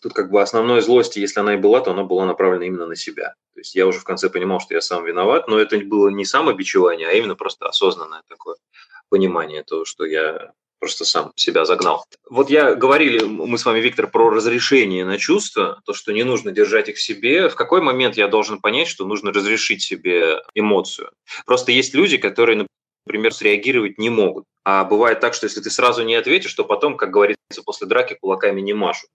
[0.00, 2.94] Тут как бы основной злости, если она и была, то она была направлена именно на
[2.94, 3.34] себя.
[3.54, 6.24] То есть я уже в конце понимал, что я сам виноват, но это было не
[6.24, 8.54] самобичевание, а именно просто осознанное такое
[9.08, 12.04] понимание того, что я просто сам себя загнал.
[12.28, 16.52] Вот я говорили, мы с вами, Виктор, про разрешение на чувства, то, что не нужно
[16.52, 17.48] держать их в себе.
[17.48, 21.10] В какой момент я должен понять, что нужно разрешить себе эмоцию?
[21.44, 22.66] Просто есть люди, которые,
[23.06, 24.44] например, среагировать не могут.
[24.64, 28.14] А бывает так, что если ты сразу не ответишь, то потом, как говорится, после драки
[28.20, 29.08] кулаками не машут.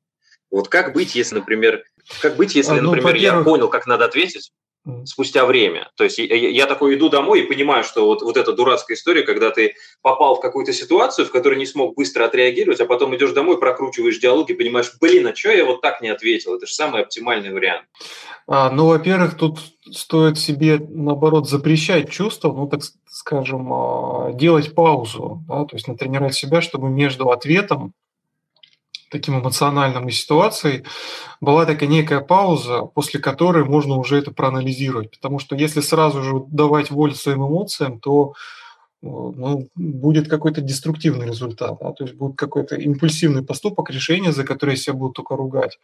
[0.50, 1.84] Вот как быть, если, например,
[2.22, 4.52] как быть, если, а, ну, например, я понял, как надо ответить,
[5.06, 5.92] спустя время.
[5.96, 9.24] То есть я, я такой иду домой и понимаю, что вот, вот эта дурацкая история,
[9.24, 13.32] когда ты попал в какую-то ситуацию, в которой не смог быстро отреагировать, а потом идешь
[13.32, 16.56] домой, прокручиваешь диалог и понимаешь, блин, а что я вот так не ответил?
[16.56, 17.86] Это же самый оптимальный вариант.
[18.48, 19.60] А, ну, во-первых, тут
[19.92, 26.34] стоит себе, наоборот, запрещать чувства, ну, так скажем, а, делать паузу, да, то есть натренировать
[26.34, 27.94] себя, чтобы между ответом
[29.12, 30.84] таким эмоциональным и ситуацией,
[31.42, 35.12] была такая некая пауза, после которой можно уже это проанализировать.
[35.12, 38.34] Потому что если сразу же давать волю своим эмоциям, то
[39.02, 41.92] ну, будет какой-то деструктивный результат, да?
[41.92, 45.80] то есть будет какой-то импульсивный поступок, решение, за которое себя будут только ругать.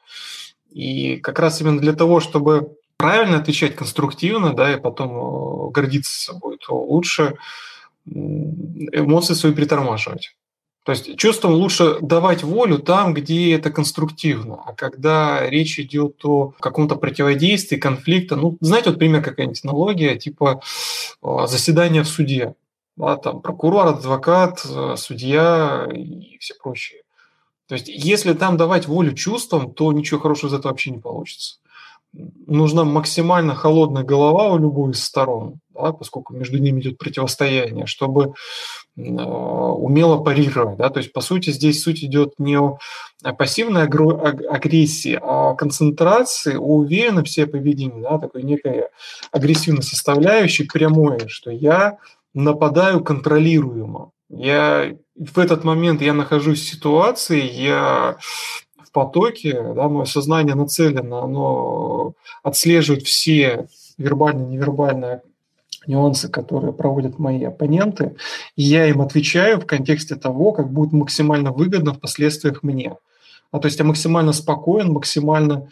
[0.71, 6.57] И как раз именно для того, чтобы правильно отвечать конструктивно, да, и потом гордиться собой,
[6.57, 7.35] то лучше
[8.05, 10.35] эмоции свои притормаживать.
[10.87, 14.63] То есть чувствам лучше давать волю там, где это конструктивно.
[14.65, 20.61] А когда речь идет о каком-то противодействии, конфликта, ну, знаете, вот пример какая-нибудь аналогия, типа
[21.21, 22.55] а, заседания в суде.
[22.95, 27.01] Да, там прокурор, адвокат, э, судья и все прочие.
[27.67, 31.57] То есть если там давать волю чувствам, то ничего хорошего из этого вообще не получится.
[32.47, 38.33] Нужна максимально холодная голова у любой из сторон, да, поскольку между ними идет противостояние, чтобы
[38.95, 40.77] э, умело парировать.
[40.77, 40.89] Да?
[40.89, 42.77] То есть, по сути, здесь суть идет не о
[43.37, 48.85] пассивной агрессии, а о концентрации, о уверенном в поведении, да, такой некой
[49.31, 51.97] агрессивной составляющей прямой, что я
[52.33, 54.11] нападаю контролируемо.
[54.29, 58.17] Я в этот момент я нахожусь в ситуации, я
[58.97, 63.67] потоке, да, мое сознание нацелено, оно отслеживает все
[63.99, 65.21] вербальные, невербальные
[65.85, 68.15] нюансы, которые проводят мои оппоненты,
[68.55, 72.95] и я им отвечаю в контексте того, как будет максимально выгодно в последствиях мне.
[73.51, 75.69] А, то есть я максимально спокоен, максимально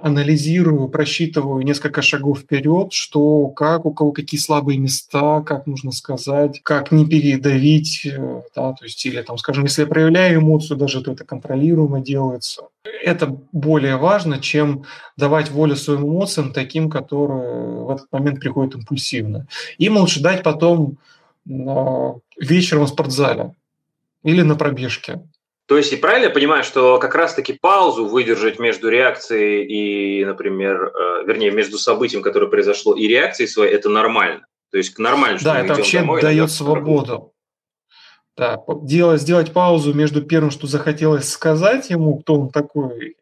[0.00, 6.60] анализирую, просчитываю несколько шагов вперед, что, как, у кого какие слабые места, как нужно сказать,
[6.62, 11.02] как не передавить, э, да, то есть, или там, скажем, если я проявляю эмоцию, даже
[11.02, 12.62] то это контролируемо делается.
[13.04, 14.84] Это более важно, чем
[15.16, 19.46] давать волю своим эмоциям, таким, которые в этот момент приходят импульсивно.
[19.78, 20.98] Им лучше дать потом
[21.44, 23.54] вечером в спортзале
[24.22, 25.22] или на пробежке.
[25.72, 30.92] То есть, и правильно я понимаю, что как раз-таки паузу выдержать между реакцией и, например,
[30.94, 34.46] э, вернее, между событием, которое произошло, и реакцией своей, это нормально.
[34.70, 37.32] То есть нормально, что Да, это вообще домой, дает свободу.
[38.36, 43.16] Да, делать, сделать паузу между первым, что захотелось сказать ему, кто он такой,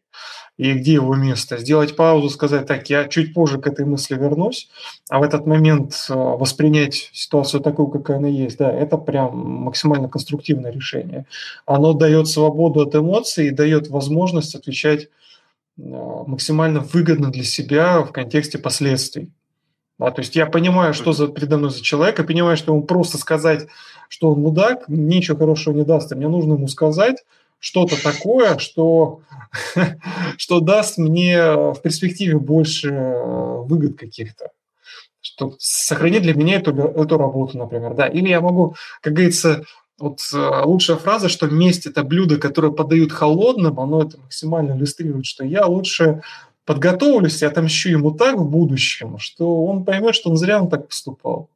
[0.60, 1.56] и где его место.
[1.56, 4.68] Сделать паузу, сказать, так, я чуть позже к этой мысли вернусь,
[5.08, 10.10] а в этот момент э, воспринять ситуацию такую, какая она есть, да, это прям максимально
[10.10, 11.24] конструктивное решение.
[11.64, 15.08] Оно дает свободу от эмоций и дает возможность отвечать э,
[15.78, 19.30] максимально выгодно для себя в контексте последствий.
[19.98, 22.82] Да, то есть я понимаю, что за, передо мной за человек, и понимаю, что ему
[22.82, 23.66] просто сказать,
[24.10, 26.12] что он мудак, ничего хорошего не даст.
[26.12, 27.24] И мне нужно ему сказать,
[27.60, 29.20] что-то такое, что,
[30.36, 34.50] что даст мне в перспективе больше э, выгод каких-то.
[35.20, 37.94] Что сохранит для меня эту, эту работу, например.
[37.94, 38.06] Да.
[38.06, 39.64] Или я могу, как говорится,
[39.98, 45.26] вот э, лучшая фраза, что месть– это блюдо, которое подают холодным, оно это максимально иллюстрирует,
[45.26, 46.22] что я лучше
[46.64, 50.88] подготовлюсь и отомщу ему так в будущем, что он поймет, что он зря он так
[50.88, 51.50] поступал.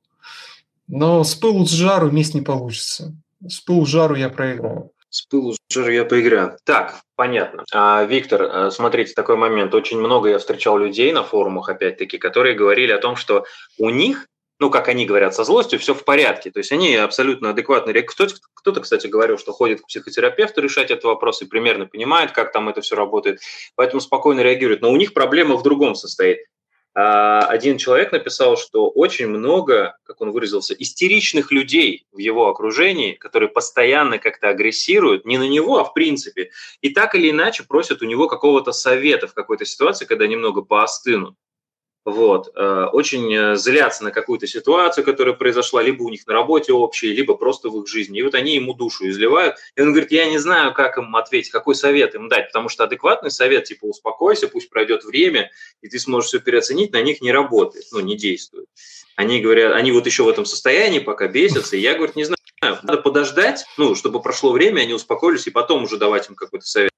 [0.86, 3.14] Но с пылу с жару месть не получится.
[3.46, 4.90] С пылу с жару я проиграю.
[5.14, 6.59] С пылу с жару я поиграю.
[6.64, 7.62] Так, понятно.
[7.72, 9.72] А, Виктор, э, смотрите, такой момент.
[9.72, 13.44] Очень много я встречал людей на форумах, опять-таки, которые говорили о том, что
[13.79, 14.27] у них
[14.61, 16.50] ну, как они говорят, со злостью все в порядке.
[16.50, 18.40] То есть они абсолютно адекватно реагируют.
[18.55, 22.68] Кто-то, кстати, говорил, что ходит к психотерапевту решать этот вопрос и примерно понимает, как там
[22.68, 23.40] это все работает,
[23.74, 24.81] поэтому спокойно реагирует.
[24.81, 26.38] Но у них проблема в другом состоит.
[26.94, 33.12] А, один человек написал, что очень много, как он выразился, истеричных людей в его окружении,
[33.12, 36.50] которые постоянно как-то агрессируют, не на него, а в принципе,
[36.83, 41.35] и так или иначе просят у него какого-то совета в какой-то ситуации, когда немного поостынут
[42.04, 46.72] вот, э, очень э, злятся на какую-то ситуацию, которая произошла, либо у них на работе
[46.72, 48.18] общей, либо просто в их жизни.
[48.18, 49.56] И вот они ему душу изливают.
[49.74, 52.84] И он говорит, я не знаю, как им ответить, какой совет им дать, потому что
[52.84, 57.32] адекватный совет, типа, успокойся, пусть пройдет время, и ты сможешь все переоценить, на них не
[57.32, 58.66] работает, ну, не действует.
[59.16, 62.38] Они говорят, они вот еще в этом состоянии, пока бесятся, и я, говорю, не знаю,
[62.82, 66.90] надо подождать, ну, чтобы прошло время, они успокоились, и потом уже давать им какой-то совет.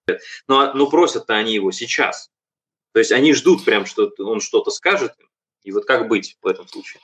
[0.48, 2.30] Но, но просят-то они его сейчас.
[2.96, 5.12] То есть они ждут прям, что он что-то скажет.
[5.64, 7.02] И вот как быть в этом случае?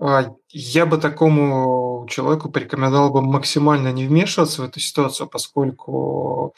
[0.00, 6.52] А, я бы такому человеку порекомендовал бы максимально не вмешиваться в эту ситуацию, поскольку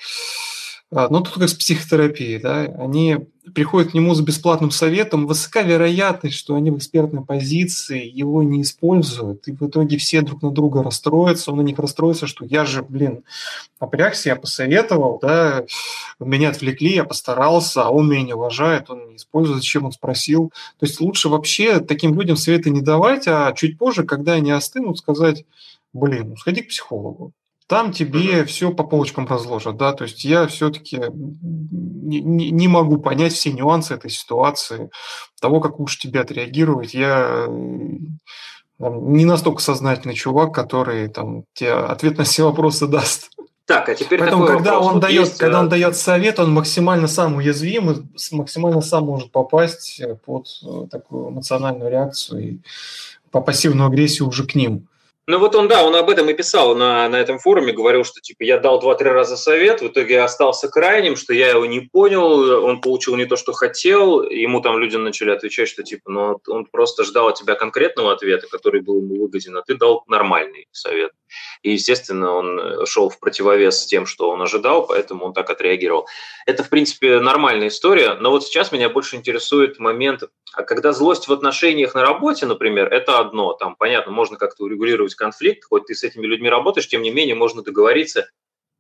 [0.95, 3.17] А, но тут как с психотерапией, да, они
[3.55, 8.61] приходят к нему с бесплатным советом, высока вероятность, что они в экспертной позиции его не
[8.61, 12.67] используют, и в итоге все друг на друга расстроятся, он на них расстроится, что я
[12.67, 13.25] же, блин,
[13.81, 15.65] напрягся, я посоветовал, да,
[16.21, 20.53] меня отвлекли, я постарался, а он меня не уважает, он не использует, зачем он спросил.
[20.79, 24.99] То есть лучше вообще таким людям советы не давать, а чуть позже, когда они остынут,
[24.99, 25.47] сказать,
[25.95, 27.33] блин, ну сходи к психологу
[27.73, 28.45] там тебе mm-hmm.
[28.45, 33.95] все по полочкам разложат, да, то есть я все-таки не, не, могу понять все нюансы
[33.95, 34.91] этой ситуации,
[35.41, 36.93] того, как лучше тебе отреагировать.
[36.93, 37.47] Я
[38.79, 43.31] там, не настолько сознательный чувак, который там тебе ответ на все вопросы даст.
[43.65, 44.87] Так, а теперь Поэтому, когда вопрос.
[44.89, 48.83] он вот дает, есть, когда он э, дает совет, он максимально сам уязвим и максимально
[48.83, 52.59] сам может попасть под э, такую эмоциональную реакцию и
[53.31, 54.89] по пассивную агрессию уже к ним.
[55.29, 58.21] Ну вот он, да, он об этом и писал на, на этом форуме, говорил, что
[58.21, 62.65] типа я дал два-три раза совет, в итоге остался крайним, что я его не понял,
[62.65, 66.67] он получил не то, что хотел, ему там люди начали отвечать, что типа, ну он
[66.67, 71.13] просто ждал от тебя конкретного ответа, который был ему выгоден, а ты дал нормальный совет.
[71.63, 75.49] И, естественно, он э, шел в противовес с тем, что он ожидал, поэтому он так
[75.51, 76.09] отреагировал.
[76.47, 81.29] Это, в принципе, нормальная история, но вот сейчас меня больше интересует момент, а когда злость
[81.29, 85.95] в отношениях на работе, например, это одно, там, понятно, можно как-то урегулировать конфликт, хоть ты
[85.95, 88.29] с этими людьми работаешь, тем не менее, можно договориться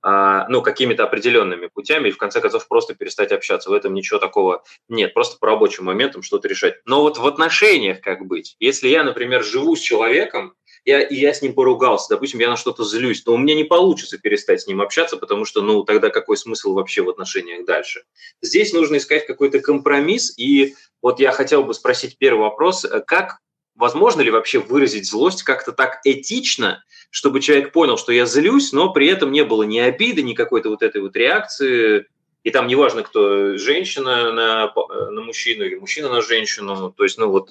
[0.04, 3.70] а, ну, какими-то определенными путями и в конце концов просто перестать общаться.
[3.70, 6.74] В этом ничего такого нет, просто по рабочим моментам что-то решать.
[6.84, 8.56] Но вот в отношениях как быть?
[8.58, 12.56] Если я, например, живу с человеком, я, и я с ним поругался, допустим, я на
[12.56, 16.10] что-то злюсь, но у меня не получится перестать с ним общаться, потому что, ну, тогда
[16.10, 18.02] какой смысл вообще в отношениях дальше?
[18.40, 23.38] Здесь нужно искать какой-то компромисс, и вот я хотел бы спросить первый вопрос, как
[23.74, 28.92] возможно ли вообще выразить злость как-то так этично, чтобы человек понял, что я злюсь, но
[28.92, 32.06] при этом не было ни обиды, ни какой-то вот этой вот реакции,
[32.42, 34.72] и там неважно, кто женщина на,
[35.10, 37.50] на мужчину или мужчина на женщину, то есть, ну вот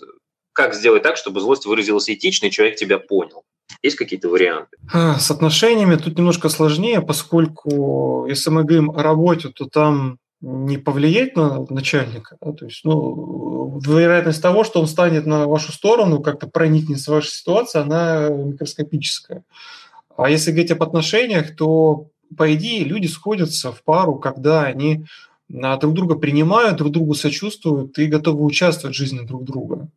[0.53, 3.43] как сделать так, чтобы злость выразилась этично, и человек тебя понял?
[3.81, 4.77] Есть какие-то варианты?
[4.91, 10.77] А, с отношениями тут немножко сложнее, поскольку если мы говорим о работе, то там не
[10.77, 16.19] повлиять на начальника, да, то есть, ну, вероятность того, что он станет на вашу сторону,
[16.19, 19.43] как-то проникнется вашу ситуацию, она микроскопическая.
[20.17, 25.06] А если говорить об отношениях, то, по идее, люди сходятся в пару, когда они
[25.62, 29.88] а, друг друга принимают, друг другу сочувствуют и готовы участвовать в жизни друг друга.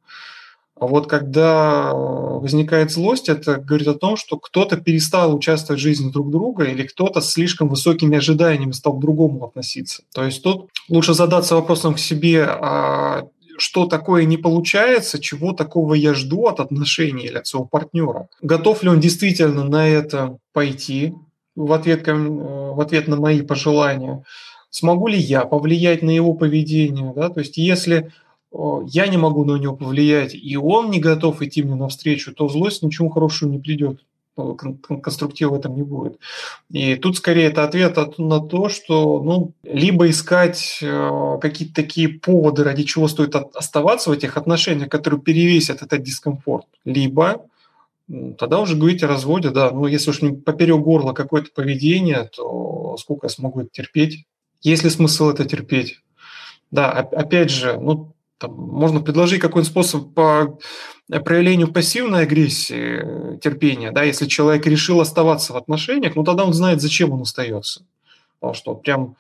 [0.85, 6.11] А вот когда возникает злость, это говорит о том, что кто-то перестал участвовать в жизни
[6.11, 10.03] друг друга или кто-то с слишком высокими ожиданиями стал к другому относиться.
[10.13, 13.23] То есть тут лучше задаться вопросом к себе, а
[13.57, 18.29] что такое не получается, чего такого я жду от отношений или от своего партнера.
[18.43, 21.15] Готов ли он действительно на это пойти
[21.57, 24.23] в ответ, в ответ на мои пожелания?
[24.69, 27.15] Смогу ли я повлиять на его поведение?
[27.17, 27.31] Да?
[27.31, 28.13] То есть если
[28.87, 32.83] я не могу на него повлиять, и он не готов идти мне навстречу, то злость
[32.83, 34.01] ничего хорошего не придет
[34.37, 36.19] конструктива в этом не будет.
[36.71, 42.65] И тут скорее это ответ на то, что ну, либо искать э, какие-то такие поводы,
[42.65, 47.47] ради чего стоит оставаться в этих отношениях, которые перевесят этот дискомфорт, либо
[48.39, 52.97] тогда уже говорить о разводе, да, ну если уж не поперек горла какое-то поведение, то
[52.99, 54.27] сколько я смогу это терпеть?
[54.61, 56.01] Есть ли смысл это терпеть?
[56.71, 58.14] Да, опять же, ну,
[58.47, 60.59] там, можно предложить какой-нибудь способ по
[61.09, 66.81] проявлению пассивной агрессии, терпения, да, если человек решил оставаться в отношениях, ну тогда он знает,
[66.81, 67.85] зачем он остается.
[68.41, 69.17] Потому что прям,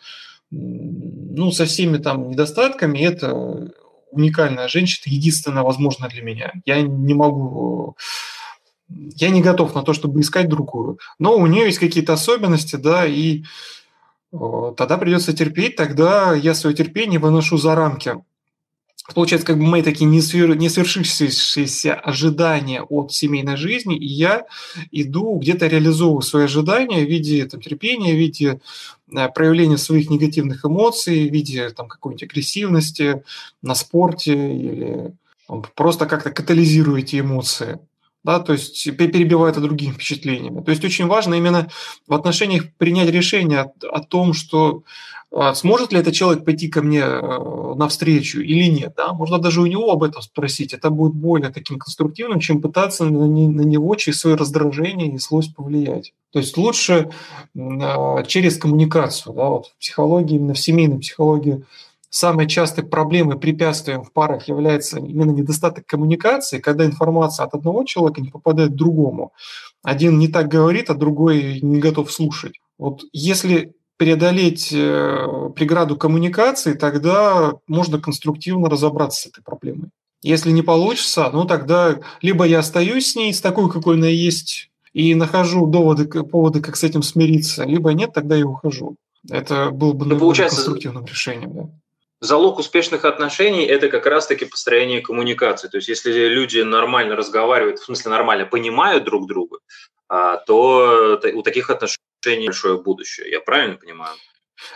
[0.50, 3.72] ну, со всеми там недостатками это
[4.10, 6.52] уникальная женщина, единственная возможная для меня.
[6.64, 7.96] Я не могу
[8.88, 10.98] я не готов на то, чтобы искать другую.
[11.18, 13.42] Но у нее есть какие-то особенности, да, и
[14.30, 18.14] тогда придется терпеть, тогда я свое терпение выношу за рамки
[19.12, 20.56] получается, как бы мои такие не, свер...
[20.56, 24.44] не свершившиеся ожидания от семейной жизни, и я
[24.92, 28.60] иду где-то реализовываю свои ожидания в виде там, терпения, в виде
[29.14, 33.22] э, проявления своих негативных эмоций, в виде там, какой-нибудь агрессивности
[33.62, 35.14] на спорте или
[35.74, 37.78] просто как-то катализирую эти эмоции.
[38.24, 40.62] Да, то есть перебиваю это другими впечатлениями.
[40.62, 41.68] То есть очень важно именно
[42.08, 44.82] в отношениях принять решение о, о том, что
[45.36, 48.94] а сможет ли этот человек пойти ко мне э, навстречу или нет.
[48.96, 49.12] Да?
[49.12, 50.72] Можно даже у него об этом спросить.
[50.72, 55.56] Это будет более таким конструктивным, чем пытаться на, на него через свое раздражение и злость
[55.56, 56.12] повлиять.
[56.32, 57.10] То есть лучше
[57.58, 59.34] а, через коммуникацию.
[59.34, 59.48] Да?
[59.48, 61.64] Вот в психологии, именно в семейной психологии,
[62.14, 68.20] самой частой проблемой, препятствием в парах является именно недостаток коммуникации, когда информация от одного человека
[68.20, 69.32] не попадает к другому.
[69.82, 72.54] Один не так говорит, а другой не готов слушать.
[72.78, 79.90] Вот если преодолеть э, преграду коммуникации, тогда можно конструктивно разобраться с этой проблемой.
[80.22, 84.70] Если не получится, ну тогда либо я остаюсь с ней, с такой, какой она есть,
[84.92, 88.96] и нахожу доводы, поводы, как с этим смириться, либо нет, тогда я ухожу.
[89.28, 91.52] Это было бы ну, получается, конструктивным решением.
[91.54, 91.70] Да.
[92.24, 95.68] Залог успешных отношений– это как раз-таки построение коммуникации.
[95.68, 99.58] То есть если люди нормально разговаривают, в смысле нормально понимают друг друга,
[100.08, 103.30] а, то у таких отношений большое будущее.
[103.30, 104.16] Я правильно понимаю?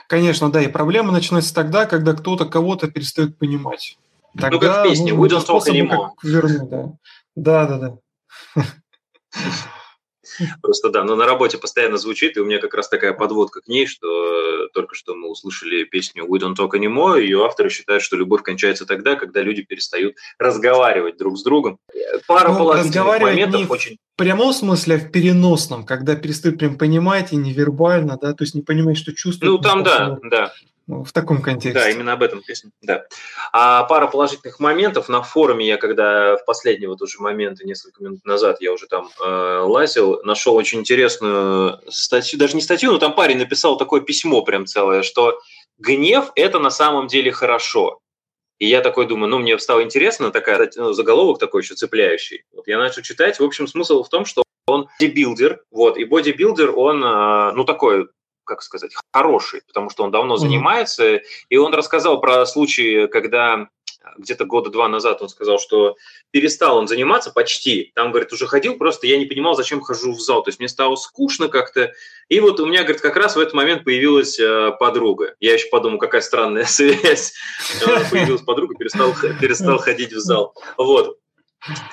[0.08, 0.60] Конечно, да.
[0.60, 3.96] И проблема начинается тогда, когда кто-то кого-то перестает понимать.
[4.38, 6.10] Тогда ну, как в песне «We don't talk anymore».
[6.22, 6.92] Вернуть, да.
[7.34, 8.64] Да, да, да.
[10.62, 13.68] Просто да, но на работе постоянно звучит, и у меня как раз такая подводка к
[13.68, 18.02] ней, что э, только что мы услышали песню «We don't talk anymore», ее авторы считают,
[18.02, 21.78] что любовь кончается тогда, когда люди перестают разговаривать друг с другом.
[22.26, 23.98] Пара ну, положительных моментов не очень...
[24.14, 28.54] в прямом смысле, а в переносном, когда перестают прям понимать и невербально, да, то есть
[28.54, 29.52] не понимать, что чувствуют.
[29.52, 30.52] Ну, там да, да.
[30.88, 31.78] Ну, в таком контексте.
[31.78, 32.70] Да, именно об этом песня.
[32.80, 33.04] Да.
[33.52, 38.24] А пара положительных моментов на форуме я, когда в последний вот уже момент, несколько минут
[38.24, 43.14] назад я уже там э, лазил, нашел очень интересную статью, даже не статью, но там
[43.14, 45.38] парень написал такое письмо прям целое, что
[45.76, 48.00] гнев– это на самом деле хорошо.
[48.58, 52.44] И я такой думаю, ну, мне стало интересно, такая, ну, заголовок такой еще цепляющий.
[52.50, 53.38] Вот я начал читать.
[53.38, 58.08] В общем, смысл в том, что он бодибилдер, вот, и бодибилдер, он, э, ну, такой
[58.48, 60.38] как сказать, хороший, потому что он давно mm-hmm.
[60.38, 63.68] занимается, и он рассказал про случаи, когда
[64.16, 65.96] где-то года два назад он сказал, что
[66.30, 67.92] перестал он заниматься почти.
[67.94, 70.42] Там, говорит, уже ходил, просто я не понимал, зачем хожу в зал.
[70.42, 71.92] То есть мне стало скучно как-то.
[72.28, 75.34] И вот у меня, говорит, как раз в этот момент появилась э, подруга.
[75.40, 77.34] Я еще подумал, какая странная связь.
[78.10, 80.54] Появилась подруга, перестал, перестал ходить в зал.
[80.76, 81.18] Вот.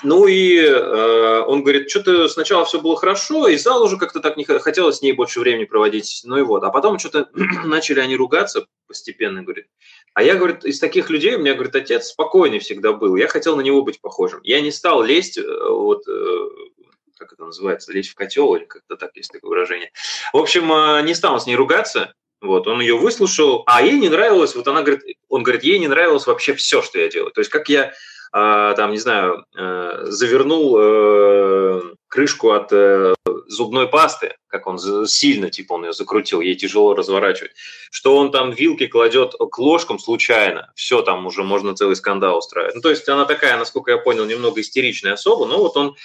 [0.04, 4.38] Ну и э, он говорит, что-то сначала все было хорошо, и зал уже как-то так
[4.38, 6.22] не хотелось с ней больше времени проводить.
[6.24, 6.64] Ну и вот.
[6.64, 7.30] А потом что-то
[7.66, 9.68] начали они ругаться постепенно, говорит.
[10.14, 13.16] А я, говорит, из таких людей, у меня, говорит, отец спокойный всегда был.
[13.16, 14.40] Я хотел на него быть похожим.
[14.44, 16.50] Я не стал лезть, э, вот, э,
[17.18, 19.92] как это называется, лезть в котел, или как-то так есть такое выражение.
[20.32, 24.10] В общем, э, не стал с ней ругаться, вот, он ее выслушал, а ей не
[24.10, 27.32] нравилось, вот она говорит, он говорит, ей не нравилось вообще все, что я делаю.
[27.32, 27.94] То есть, как я
[28.32, 33.14] там, не знаю, э, завернул э, крышку от э,
[33.48, 37.52] зубной пасты, как он сильно, типа, он ее закрутил, ей тяжело разворачивать,
[37.92, 42.76] что он там вилки кладет к ложкам случайно, все, там уже можно целый скандал устраивать.
[42.76, 45.96] Ну, то есть она такая, насколько я понял, немного истеричная особа, но вот он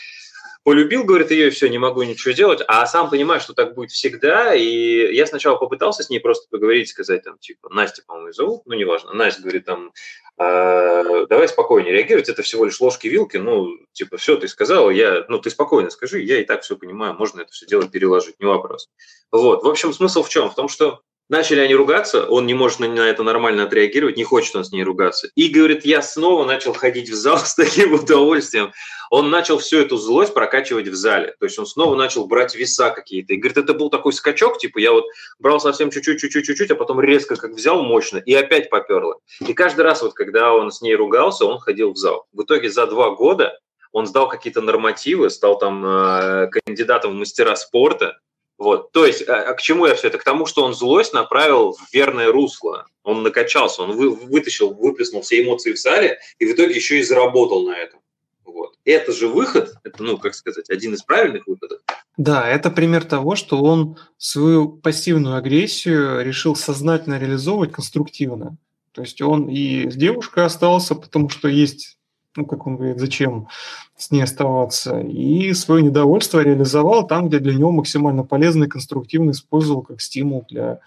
[0.63, 3.91] полюбил, говорит, ее, и все, не могу ничего делать, а сам понимаю, что так будет
[3.91, 8.63] всегда, и я сначала попытался с ней просто поговорить, сказать, там, типа, Настя, по-моему, зовут,
[8.67, 9.93] ну, неважно, Настя говорит, там,
[10.37, 15.39] «А, давай спокойнее реагировать, это всего лишь ложки-вилки, ну, типа, все, ты сказала, я, ну,
[15.39, 18.89] ты спокойно скажи, я и так все понимаю, можно это все дело переложить, не вопрос.
[19.31, 20.51] Вот, в общем, смысл в чем?
[20.51, 21.01] В том, что
[21.31, 24.83] Начали они ругаться, он не может на это нормально отреагировать, не хочет он с ней
[24.83, 25.31] ругаться.
[25.37, 28.73] И говорит, я снова начал ходить в зал с таким удовольствием.
[29.11, 31.37] Он начал всю эту злость прокачивать в зале.
[31.39, 33.33] То есть он снова начал брать веса какие-то.
[33.33, 35.05] И говорит, это был такой скачок, типа я вот
[35.39, 39.21] брал совсем чуть-чуть, чуть-чуть, чуть-чуть, а потом резко как взял мощно и опять поперло.
[39.47, 42.27] И каждый раз вот, когда он с ней ругался, он ходил в зал.
[42.33, 43.57] В итоге за два года
[43.93, 48.19] он сдал какие-то нормативы, стал там э, кандидатом в мастера спорта,
[48.61, 48.93] вот.
[48.93, 50.19] То есть, а, а к чему я все это?
[50.19, 52.85] К тому, что он злость направил в верное русло.
[53.03, 57.03] Он накачался, он вы, вытащил, выплеснул все эмоции в зале и в итоге еще и
[57.03, 58.01] заработал на этом.
[58.45, 58.75] Вот.
[58.85, 61.81] Это же выход, это, ну, как сказать, один из правильных выходов.
[62.19, 68.59] Да, это пример того, что он свою пассивную агрессию решил сознательно реализовывать конструктивно.
[68.93, 71.97] То есть он и с девушкой остался, потому что есть
[72.37, 73.49] ну, как он говорит, зачем
[73.97, 79.33] с ней оставаться, и свое недовольство реализовал там, где для него максимально полезно и конструктивно
[79.33, 80.81] использовал как стимул для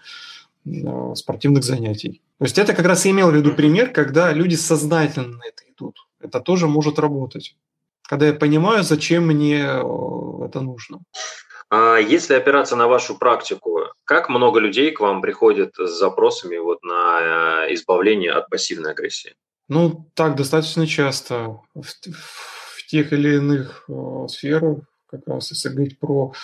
[0.66, 2.22] э, спортивных занятий.
[2.38, 5.62] То есть это как раз я имел в виду пример, когда люди сознательно на это
[5.70, 5.96] идут.
[6.20, 7.56] Это тоже может работать.
[8.02, 11.00] Когда я понимаю, зачем мне э, это нужно.
[11.70, 16.82] А если опираться на вашу практику, как много людей к вам приходит с запросами вот
[16.82, 19.34] на э, избавление от пассивной агрессии?
[19.68, 25.98] Ну, так, достаточно часто в, в тех или иных э, сферах, как раз если говорить
[25.98, 26.34] про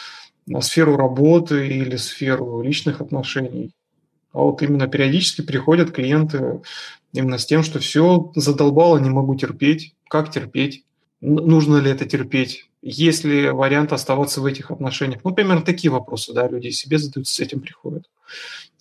[0.48, 3.74] э, сферу работы или сферу личных отношений.
[4.32, 6.62] А вот именно периодически приходят клиенты
[7.12, 9.94] именно с тем, что все задолбало, не могу терпеть.
[10.08, 10.84] Как терпеть?
[11.20, 12.70] Нужно ли это терпеть?
[12.80, 15.20] Есть ли вариант оставаться в этих отношениях?
[15.24, 18.08] Ну, примерно такие вопросы, да, люди себе задают, с этим приходят.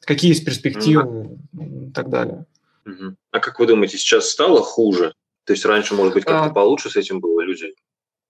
[0.02, 1.90] Какие есть перспективы mm-hmm.
[1.90, 2.46] и так далее.
[2.86, 3.16] Угу.
[3.32, 5.14] А как вы думаете, сейчас стало хуже?
[5.46, 6.54] То есть раньше, может быть, как-то а...
[6.54, 7.74] получше с этим было люди?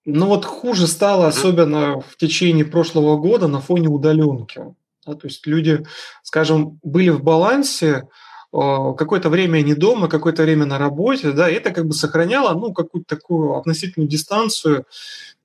[0.06, 4.64] Ну вот хуже стало, особенно в течение прошлого года на фоне удаленки.
[5.06, 5.86] Да, то есть люди,
[6.24, 8.08] скажем, были в балансе,
[8.52, 12.74] какое-то время не дома, какое-то время на работе, да, и это как бы сохраняло, ну,
[12.74, 14.86] какую-то такую относительную дистанцию,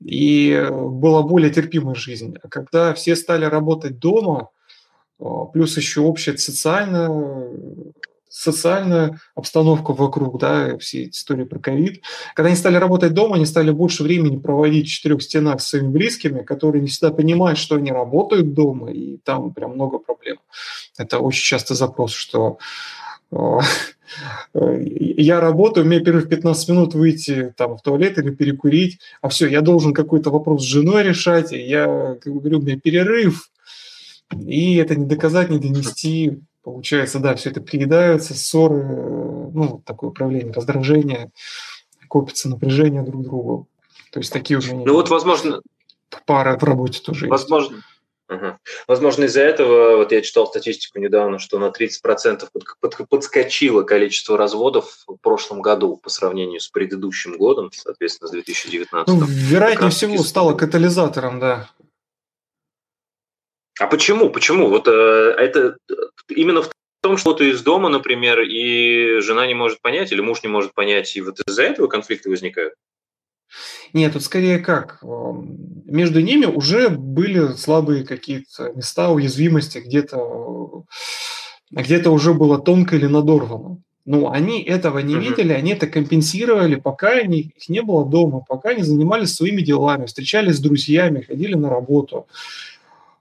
[0.03, 2.37] и была более терпимая жизнь.
[2.43, 4.49] А когда все стали работать дома,
[5.53, 7.11] плюс еще общая социальная
[8.35, 12.03] социальная обстановка вокруг, да, все эти истории про ковид.
[12.35, 15.87] Когда они стали работать дома, они стали больше времени проводить в четырех стенах с своими
[15.87, 20.39] близкими, которые не всегда понимают, что они работают дома, и там прям много проблем.
[20.99, 22.59] Это очень часто запрос, что
[24.55, 29.61] я работаю, мне первых 15 минут выйти там, в туалет или перекурить, а все, я
[29.61, 33.51] должен какой-то вопрос с женой решать, и я говорю, у меня перерыв,
[34.37, 40.53] и это не доказать, не донести, Получается, да, все это приедается, ссоры, ну, такое управление,
[40.53, 41.31] раздражение,
[42.09, 43.69] копится напряжение друг к другу.
[44.11, 44.85] То есть такие у меня...
[44.87, 45.61] Ну вот, возможно...
[46.27, 47.87] Пара в работе тоже Возможно, есть.
[48.31, 48.57] Угу.
[48.89, 54.39] Возможно, из-за этого, вот я читал статистику недавно, что на 30% под, под, подскочило количество
[54.39, 59.07] разводов в прошлом году по сравнению с предыдущим годом, соответственно, с 2019.
[59.09, 61.69] Ну, вероятнее всего, стало катализатором, да.
[63.81, 64.31] А почему?
[64.31, 64.69] Почему?
[64.69, 65.77] Вот э, это
[66.29, 66.71] именно в
[67.03, 70.75] том, что ты из дома, например, и жена не может понять, или муж не может
[70.75, 72.75] понять, и вот из-за этого конфликты возникают?
[73.93, 75.03] Нет, тут скорее как.
[75.03, 80.85] Между ними уже были слабые какие-то места уязвимости, где-то
[81.71, 83.79] где уже было тонко или надорвано.
[84.07, 88.71] Но они этого не видели, они это компенсировали, пока они, их не было дома, пока
[88.71, 92.27] они занимались своими делами, встречались с друзьями, ходили на работу.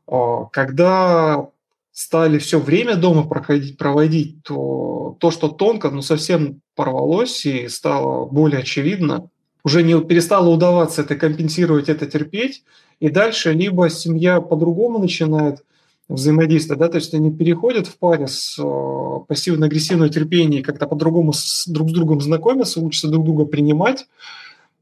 [0.07, 1.47] А, когда
[1.91, 8.25] стали все время дома проходить, проводить, то то, что тонко, но совсем порвалось и стало
[8.25, 9.29] более очевидно,
[9.63, 12.63] уже не перестало удаваться это компенсировать, это терпеть,
[12.99, 15.63] и дальше либо семья по-другому начинает
[16.09, 21.65] взаимодействовать, да, то есть они переходят в паре с э, пассивно-агрессивного терпения как-то по-другому с,
[21.65, 24.05] друг с другом знакомятся, учатся друг друга принимать,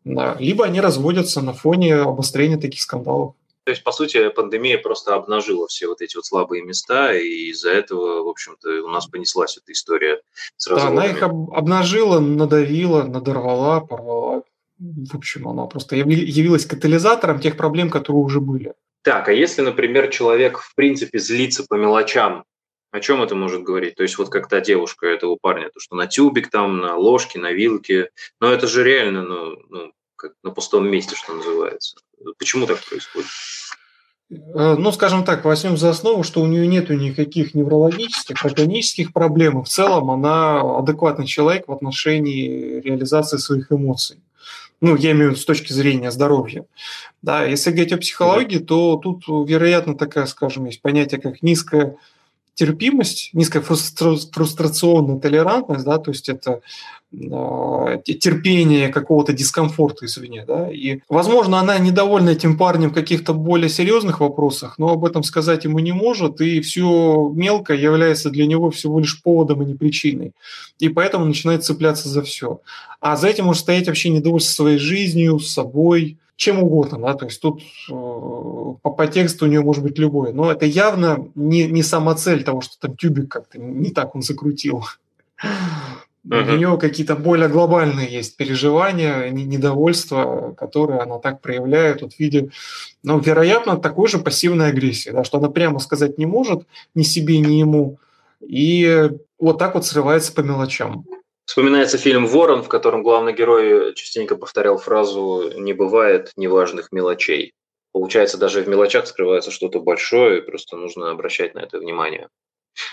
[0.04, 3.36] да, либо они разводятся на фоне обострения таких скандалов.
[3.64, 7.70] То есть, по сути, пандемия просто обнажила все вот эти вот слабые места, и из-за
[7.70, 10.22] этого, в общем-то, у нас понеслась эта история
[10.58, 14.44] с Да, она их об- обнажила, надавила, надорвала, порвала.
[14.80, 18.74] В общем, она просто явилась катализатором тех проблем, которые уже были.
[19.04, 22.46] Так, а если, например, человек, в принципе, злится по мелочам,
[22.92, 23.96] о чем это может говорить?
[23.96, 27.40] То есть вот как та девушка этого парня, то что на тюбик там, на ложке,
[27.40, 28.10] на вилке,
[28.40, 31.98] но это же реально, ну, ну как на пустом месте, что называется.
[32.38, 33.30] Почему так происходит?
[34.32, 39.64] Э, ну, скажем так, возьмем за основу, что у нее нет никаких неврологических, органических проблем.
[39.64, 44.20] В целом она адекватный человек в отношении реализации своих эмоций.
[44.80, 46.66] Ну, я имею в виду с точки зрения здоровья.
[47.22, 51.98] Да, если говорить о психологии, то тут, вероятно, такая, скажем, есть понятие, как низкая
[52.56, 56.62] терпимость, низкая фрустрационная толерантность, да, то есть это
[57.12, 63.70] э, терпение какого-то дискомфорта извне, да, и, возможно, она недовольна этим парнем в каких-то более
[63.70, 68.70] серьезных вопросах, но об этом сказать ему не может, и все мелкое является для него
[68.70, 70.34] всего лишь поводом, а не причиной,
[70.80, 72.60] и поэтому начинает цепляться за все.
[73.00, 77.40] А за этим может стоять вообще недовольство своей жизнью, собой, чем угодно, да, то есть
[77.40, 81.84] тут э, по, по тексту у нее может быть любое, но это явно не, не
[81.84, 84.84] сама цель того, что там тюбик как-то не так он закрутил.
[86.28, 86.54] Uh-huh.
[86.54, 92.50] У нее какие-то более глобальные есть переживания, недовольства, которые она так проявляет вот в виде,
[93.04, 96.64] ну, вероятно, такой же пассивной агрессии, да, что она прямо сказать не может
[96.96, 98.00] ни себе, ни ему,
[98.40, 101.06] и вот так вот срывается по мелочам.
[101.52, 107.52] Вспоминается фильм «Ворон», в котором главный герой частенько повторял фразу «не бывает неважных мелочей».
[107.92, 112.30] Получается, даже в мелочах скрывается что-то большое, просто нужно обращать на это внимание.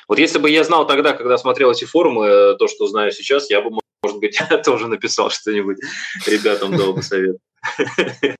[0.08, 3.60] Вот если бы я знал тогда, когда смотрел эти форумы, то, что знаю сейчас, я
[3.60, 5.78] бы, может быть, тоже написал что-нибудь
[6.26, 7.36] ребятам дал совет.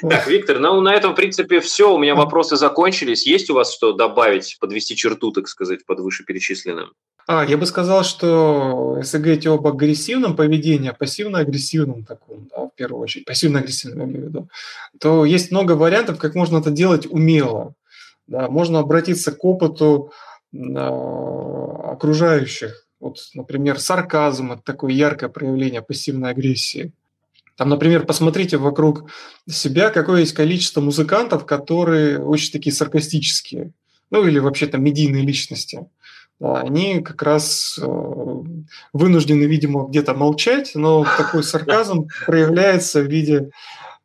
[0.00, 1.94] Так, Виктор, ну на этом, в принципе, все.
[1.94, 3.26] У меня вопросы закончились.
[3.26, 6.92] Есть у вас что добавить, подвести черту, так сказать, под вышеперечисленным?
[7.26, 13.02] А, я бы сказал, что если говорить об агрессивном поведении, пассивно-агрессивном таком, да, в первую
[13.02, 14.48] очередь, пассивно-агрессивном я имею в виду,
[14.98, 17.74] то есть много вариантов, как можно это делать умело.
[18.26, 20.12] Да, можно обратиться к опыту
[21.92, 22.86] окружающих.
[23.00, 26.92] Вот, например, сарказм– это такое яркое проявление пассивной агрессии.
[27.56, 29.10] Там, например, посмотрите вокруг
[29.48, 33.72] себя, какое есть количество музыкантов, которые очень такие саркастические,
[34.10, 35.86] ну или вообще там медийные личности–
[36.40, 37.86] они как раз э,
[38.92, 43.50] вынуждены, видимо, где-то молчать, но такой сарказм проявляется в виде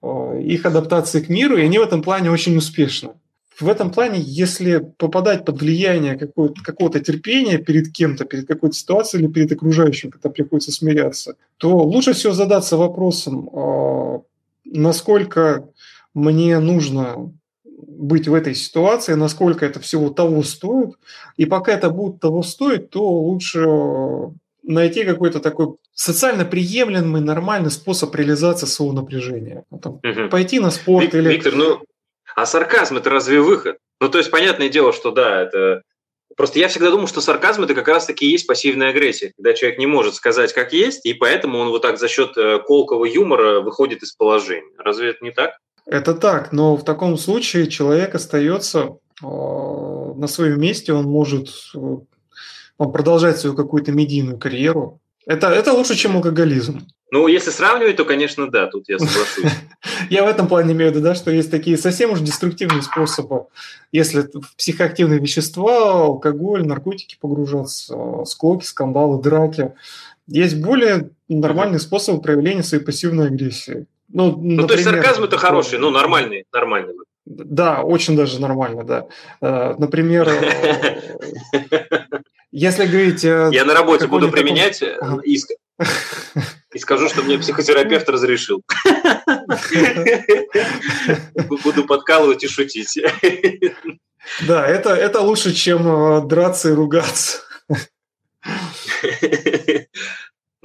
[0.01, 3.11] э, их адаптации к миру, и они в этом плане очень успешны.
[3.59, 9.31] в этом плане, если попадать под влияние какого-то терпения перед кем-то, перед какой-то ситуацией или
[9.31, 14.21] перед окружающим, когда приходится смиряться, то лучше всего задаться вопросом, а,
[14.63, 15.69] насколько
[16.13, 17.33] мне нужно
[17.97, 20.95] быть в этой ситуации, насколько это всего того стоит.
[21.35, 23.65] И пока это будет того стоить, то лучше
[24.63, 29.63] найти какой-то такой социально приемлемый, нормальный способ реализации своего напряжения.
[29.81, 30.29] Там, угу.
[30.29, 31.29] Пойти на спорт Вик, или...
[31.29, 31.81] Виктор, ну,
[32.35, 33.77] а сарказм– это разве выход?
[33.99, 35.81] Ну, то есть, понятное дело, что да, это...
[36.35, 39.79] Просто я всегда думал, что сарказм– это как раз-таки и есть пассивная агрессия, когда человек
[39.79, 43.61] не может сказать, как есть, и поэтому он вот так за счет э, колкого юмора
[43.61, 44.69] выходит из положения.
[44.77, 45.57] Разве это не так?
[45.89, 51.97] Это так, но в таком случае человек остается э, на своем месте, он может э,
[52.77, 54.99] он продолжать свою какую-то медийную карьеру.
[55.25, 56.87] Это, это лучше, чем алкоголизм.
[57.09, 59.51] Ну, если сравнивать, то, конечно, да, тут я соглашусь.
[60.09, 63.45] Я в этом плане имею в виду, да, что есть такие совсем уж деструктивные способы.
[63.91, 69.73] Если в психоактивные вещества, алкоголь, наркотики погружаться, склоки, скандалы, драки.
[70.27, 73.85] Есть более нормальные способы проявления своей пассивной агрессии.
[74.09, 76.93] Ну, ну например, то есть сарказм это хороший, ну, нормальный, нормальный.
[77.25, 79.07] Да, очень даже нормально, да.
[79.41, 80.29] Э, например,
[82.51, 83.25] если говорить...
[83.25, 84.81] Э, Я на работе буду применять
[85.23, 85.49] иск
[86.73, 88.63] и скажу, что мне психотерапевт разрешил.
[91.63, 92.99] Буду подкалывать и шутить.
[94.47, 97.39] Да, это, это лучше, чем э, драться и ругаться.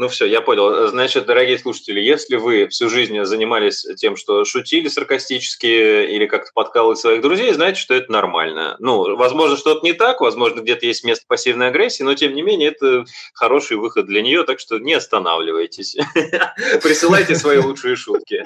[0.02, 0.88] Ну все, я понял.
[0.88, 6.96] Значит, дорогие слушатели, если вы всю жизнь занимались тем, что шутили саркастически или как-то подкалывали
[6.96, 8.74] своих друзей, знаете, что это нормально.
[8.80, 12.70] Ну, возможно, что-то не так, возможно, где-то есть место пассивной агрессии, но тем не менее
[12.70, 15.94] это хороший выход для нее, так что не останавливайтесь.
[16.82, 18.44] Присылайте свои лучшие шутки.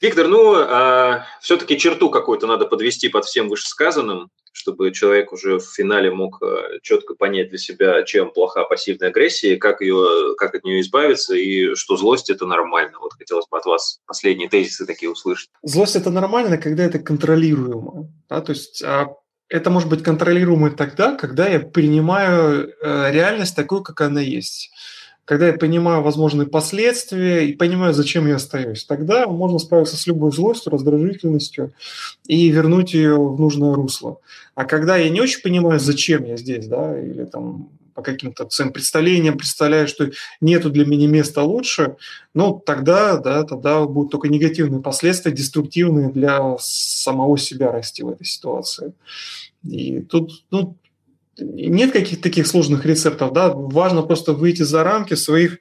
[0.00, 5.64] Виктор, ну, а, все-таки черту какую-то надо подвести под всем вышесказанным, чтобы человек уже в
[5.64, 10.64] финале мог а, четко понять для себя, чем плоха пассивная агрессия, как, ее, как от
[10.64, 12.98] нее избавиться, и что злость– это нормально.
[13.00, 15.50] Вот хотелось бы от вас последние тезисы такие услышать.
[15.62, 18.12] Злость– это нормально, когда это контролируемо.
[18.28, 18.40] Да?
[18.40, 19.08] То есть а
[19.48, 24.70] это может быть контролируемо тогда, когда я принимаю э, реальность такой, как она есть
[25.30, 30.32] когда я понимаю возможные последствия и понимаю, зачем я остаюсь, тогда можно справиться с любой
[30.32, 31.72] злостью, раздражительностью
[32.26, 34.18] и вернуть ее в нужное русло.
[34.56, 38.72] А когда я не очень понимаю, зачем я здесь, да, или там по каким-то своим
[38.72, 40.10] представлениям представляю, что
[40.40, 41.94] нету для меня места лучше,
[42.34, 48.26] ну, тогда, да, тогда будут только негативные последствия, деструктивные для самого себя расти в этой
[48.26, 48.94] ситуации.
[49.62, 50.76] И тут, ну,
[51.38, 55.58] нет каких-то таких сложных рецептов, да, важно просто выйти за рамки своих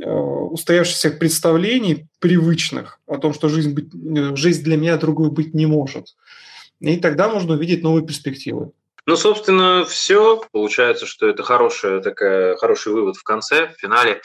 [0.00, 5.54] э, устоявшихся представлений привычных о том, что жизнь, быть, э, жизнь для меня другой быть
[5.54, 6.16] не может.
[6.80, 8.72] И тогда можно увидеть новые перспективы.
[9.06, 10.42] Ну, собственно, все.
[10.52, 14.20] Получается, что это хорошая такая, хороший вывод в конце, в финале.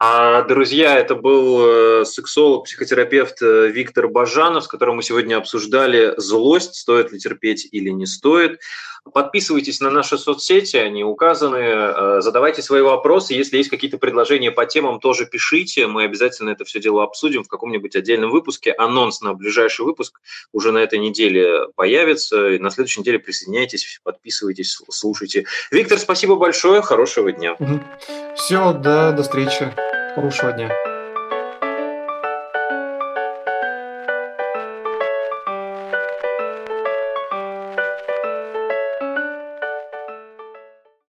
[0.00, 6.74] А, друзья, это был э, сексолог, психотерапевт Виктор Бажанов, с которым мы сегодня обсуждали злость,
[6.74, 8.60] стоит ли терпеть или не стоит.
[9.12, 11.58] Подписывайтесь на наши соцсети, они указаны.
[11.58, 13.34] Э, задавайте свои вопросы.
[13.34, 15.86] Если есть какие-то предложения по темам, тоже пишите.
[15.86, 18.72] Мы обязательно это все дело обсудим в каком-нибудь отдельном выпуске.
[18.72, 20.20] Анонс на ближайший выпуск
[20.52, 22.48] уже на этой неделе появится.
[22.48, 25.44] И на следующей неделе присоединяйтесь, подписывайтесь, слушайте.
[25.70, 26.80] Виктор, спасибо большое.
[26.80, 27.56] Хорошего дня.
[28.36, 29.70] Все, да, до встречи.
[30.14, 30.93] Хорошего дня.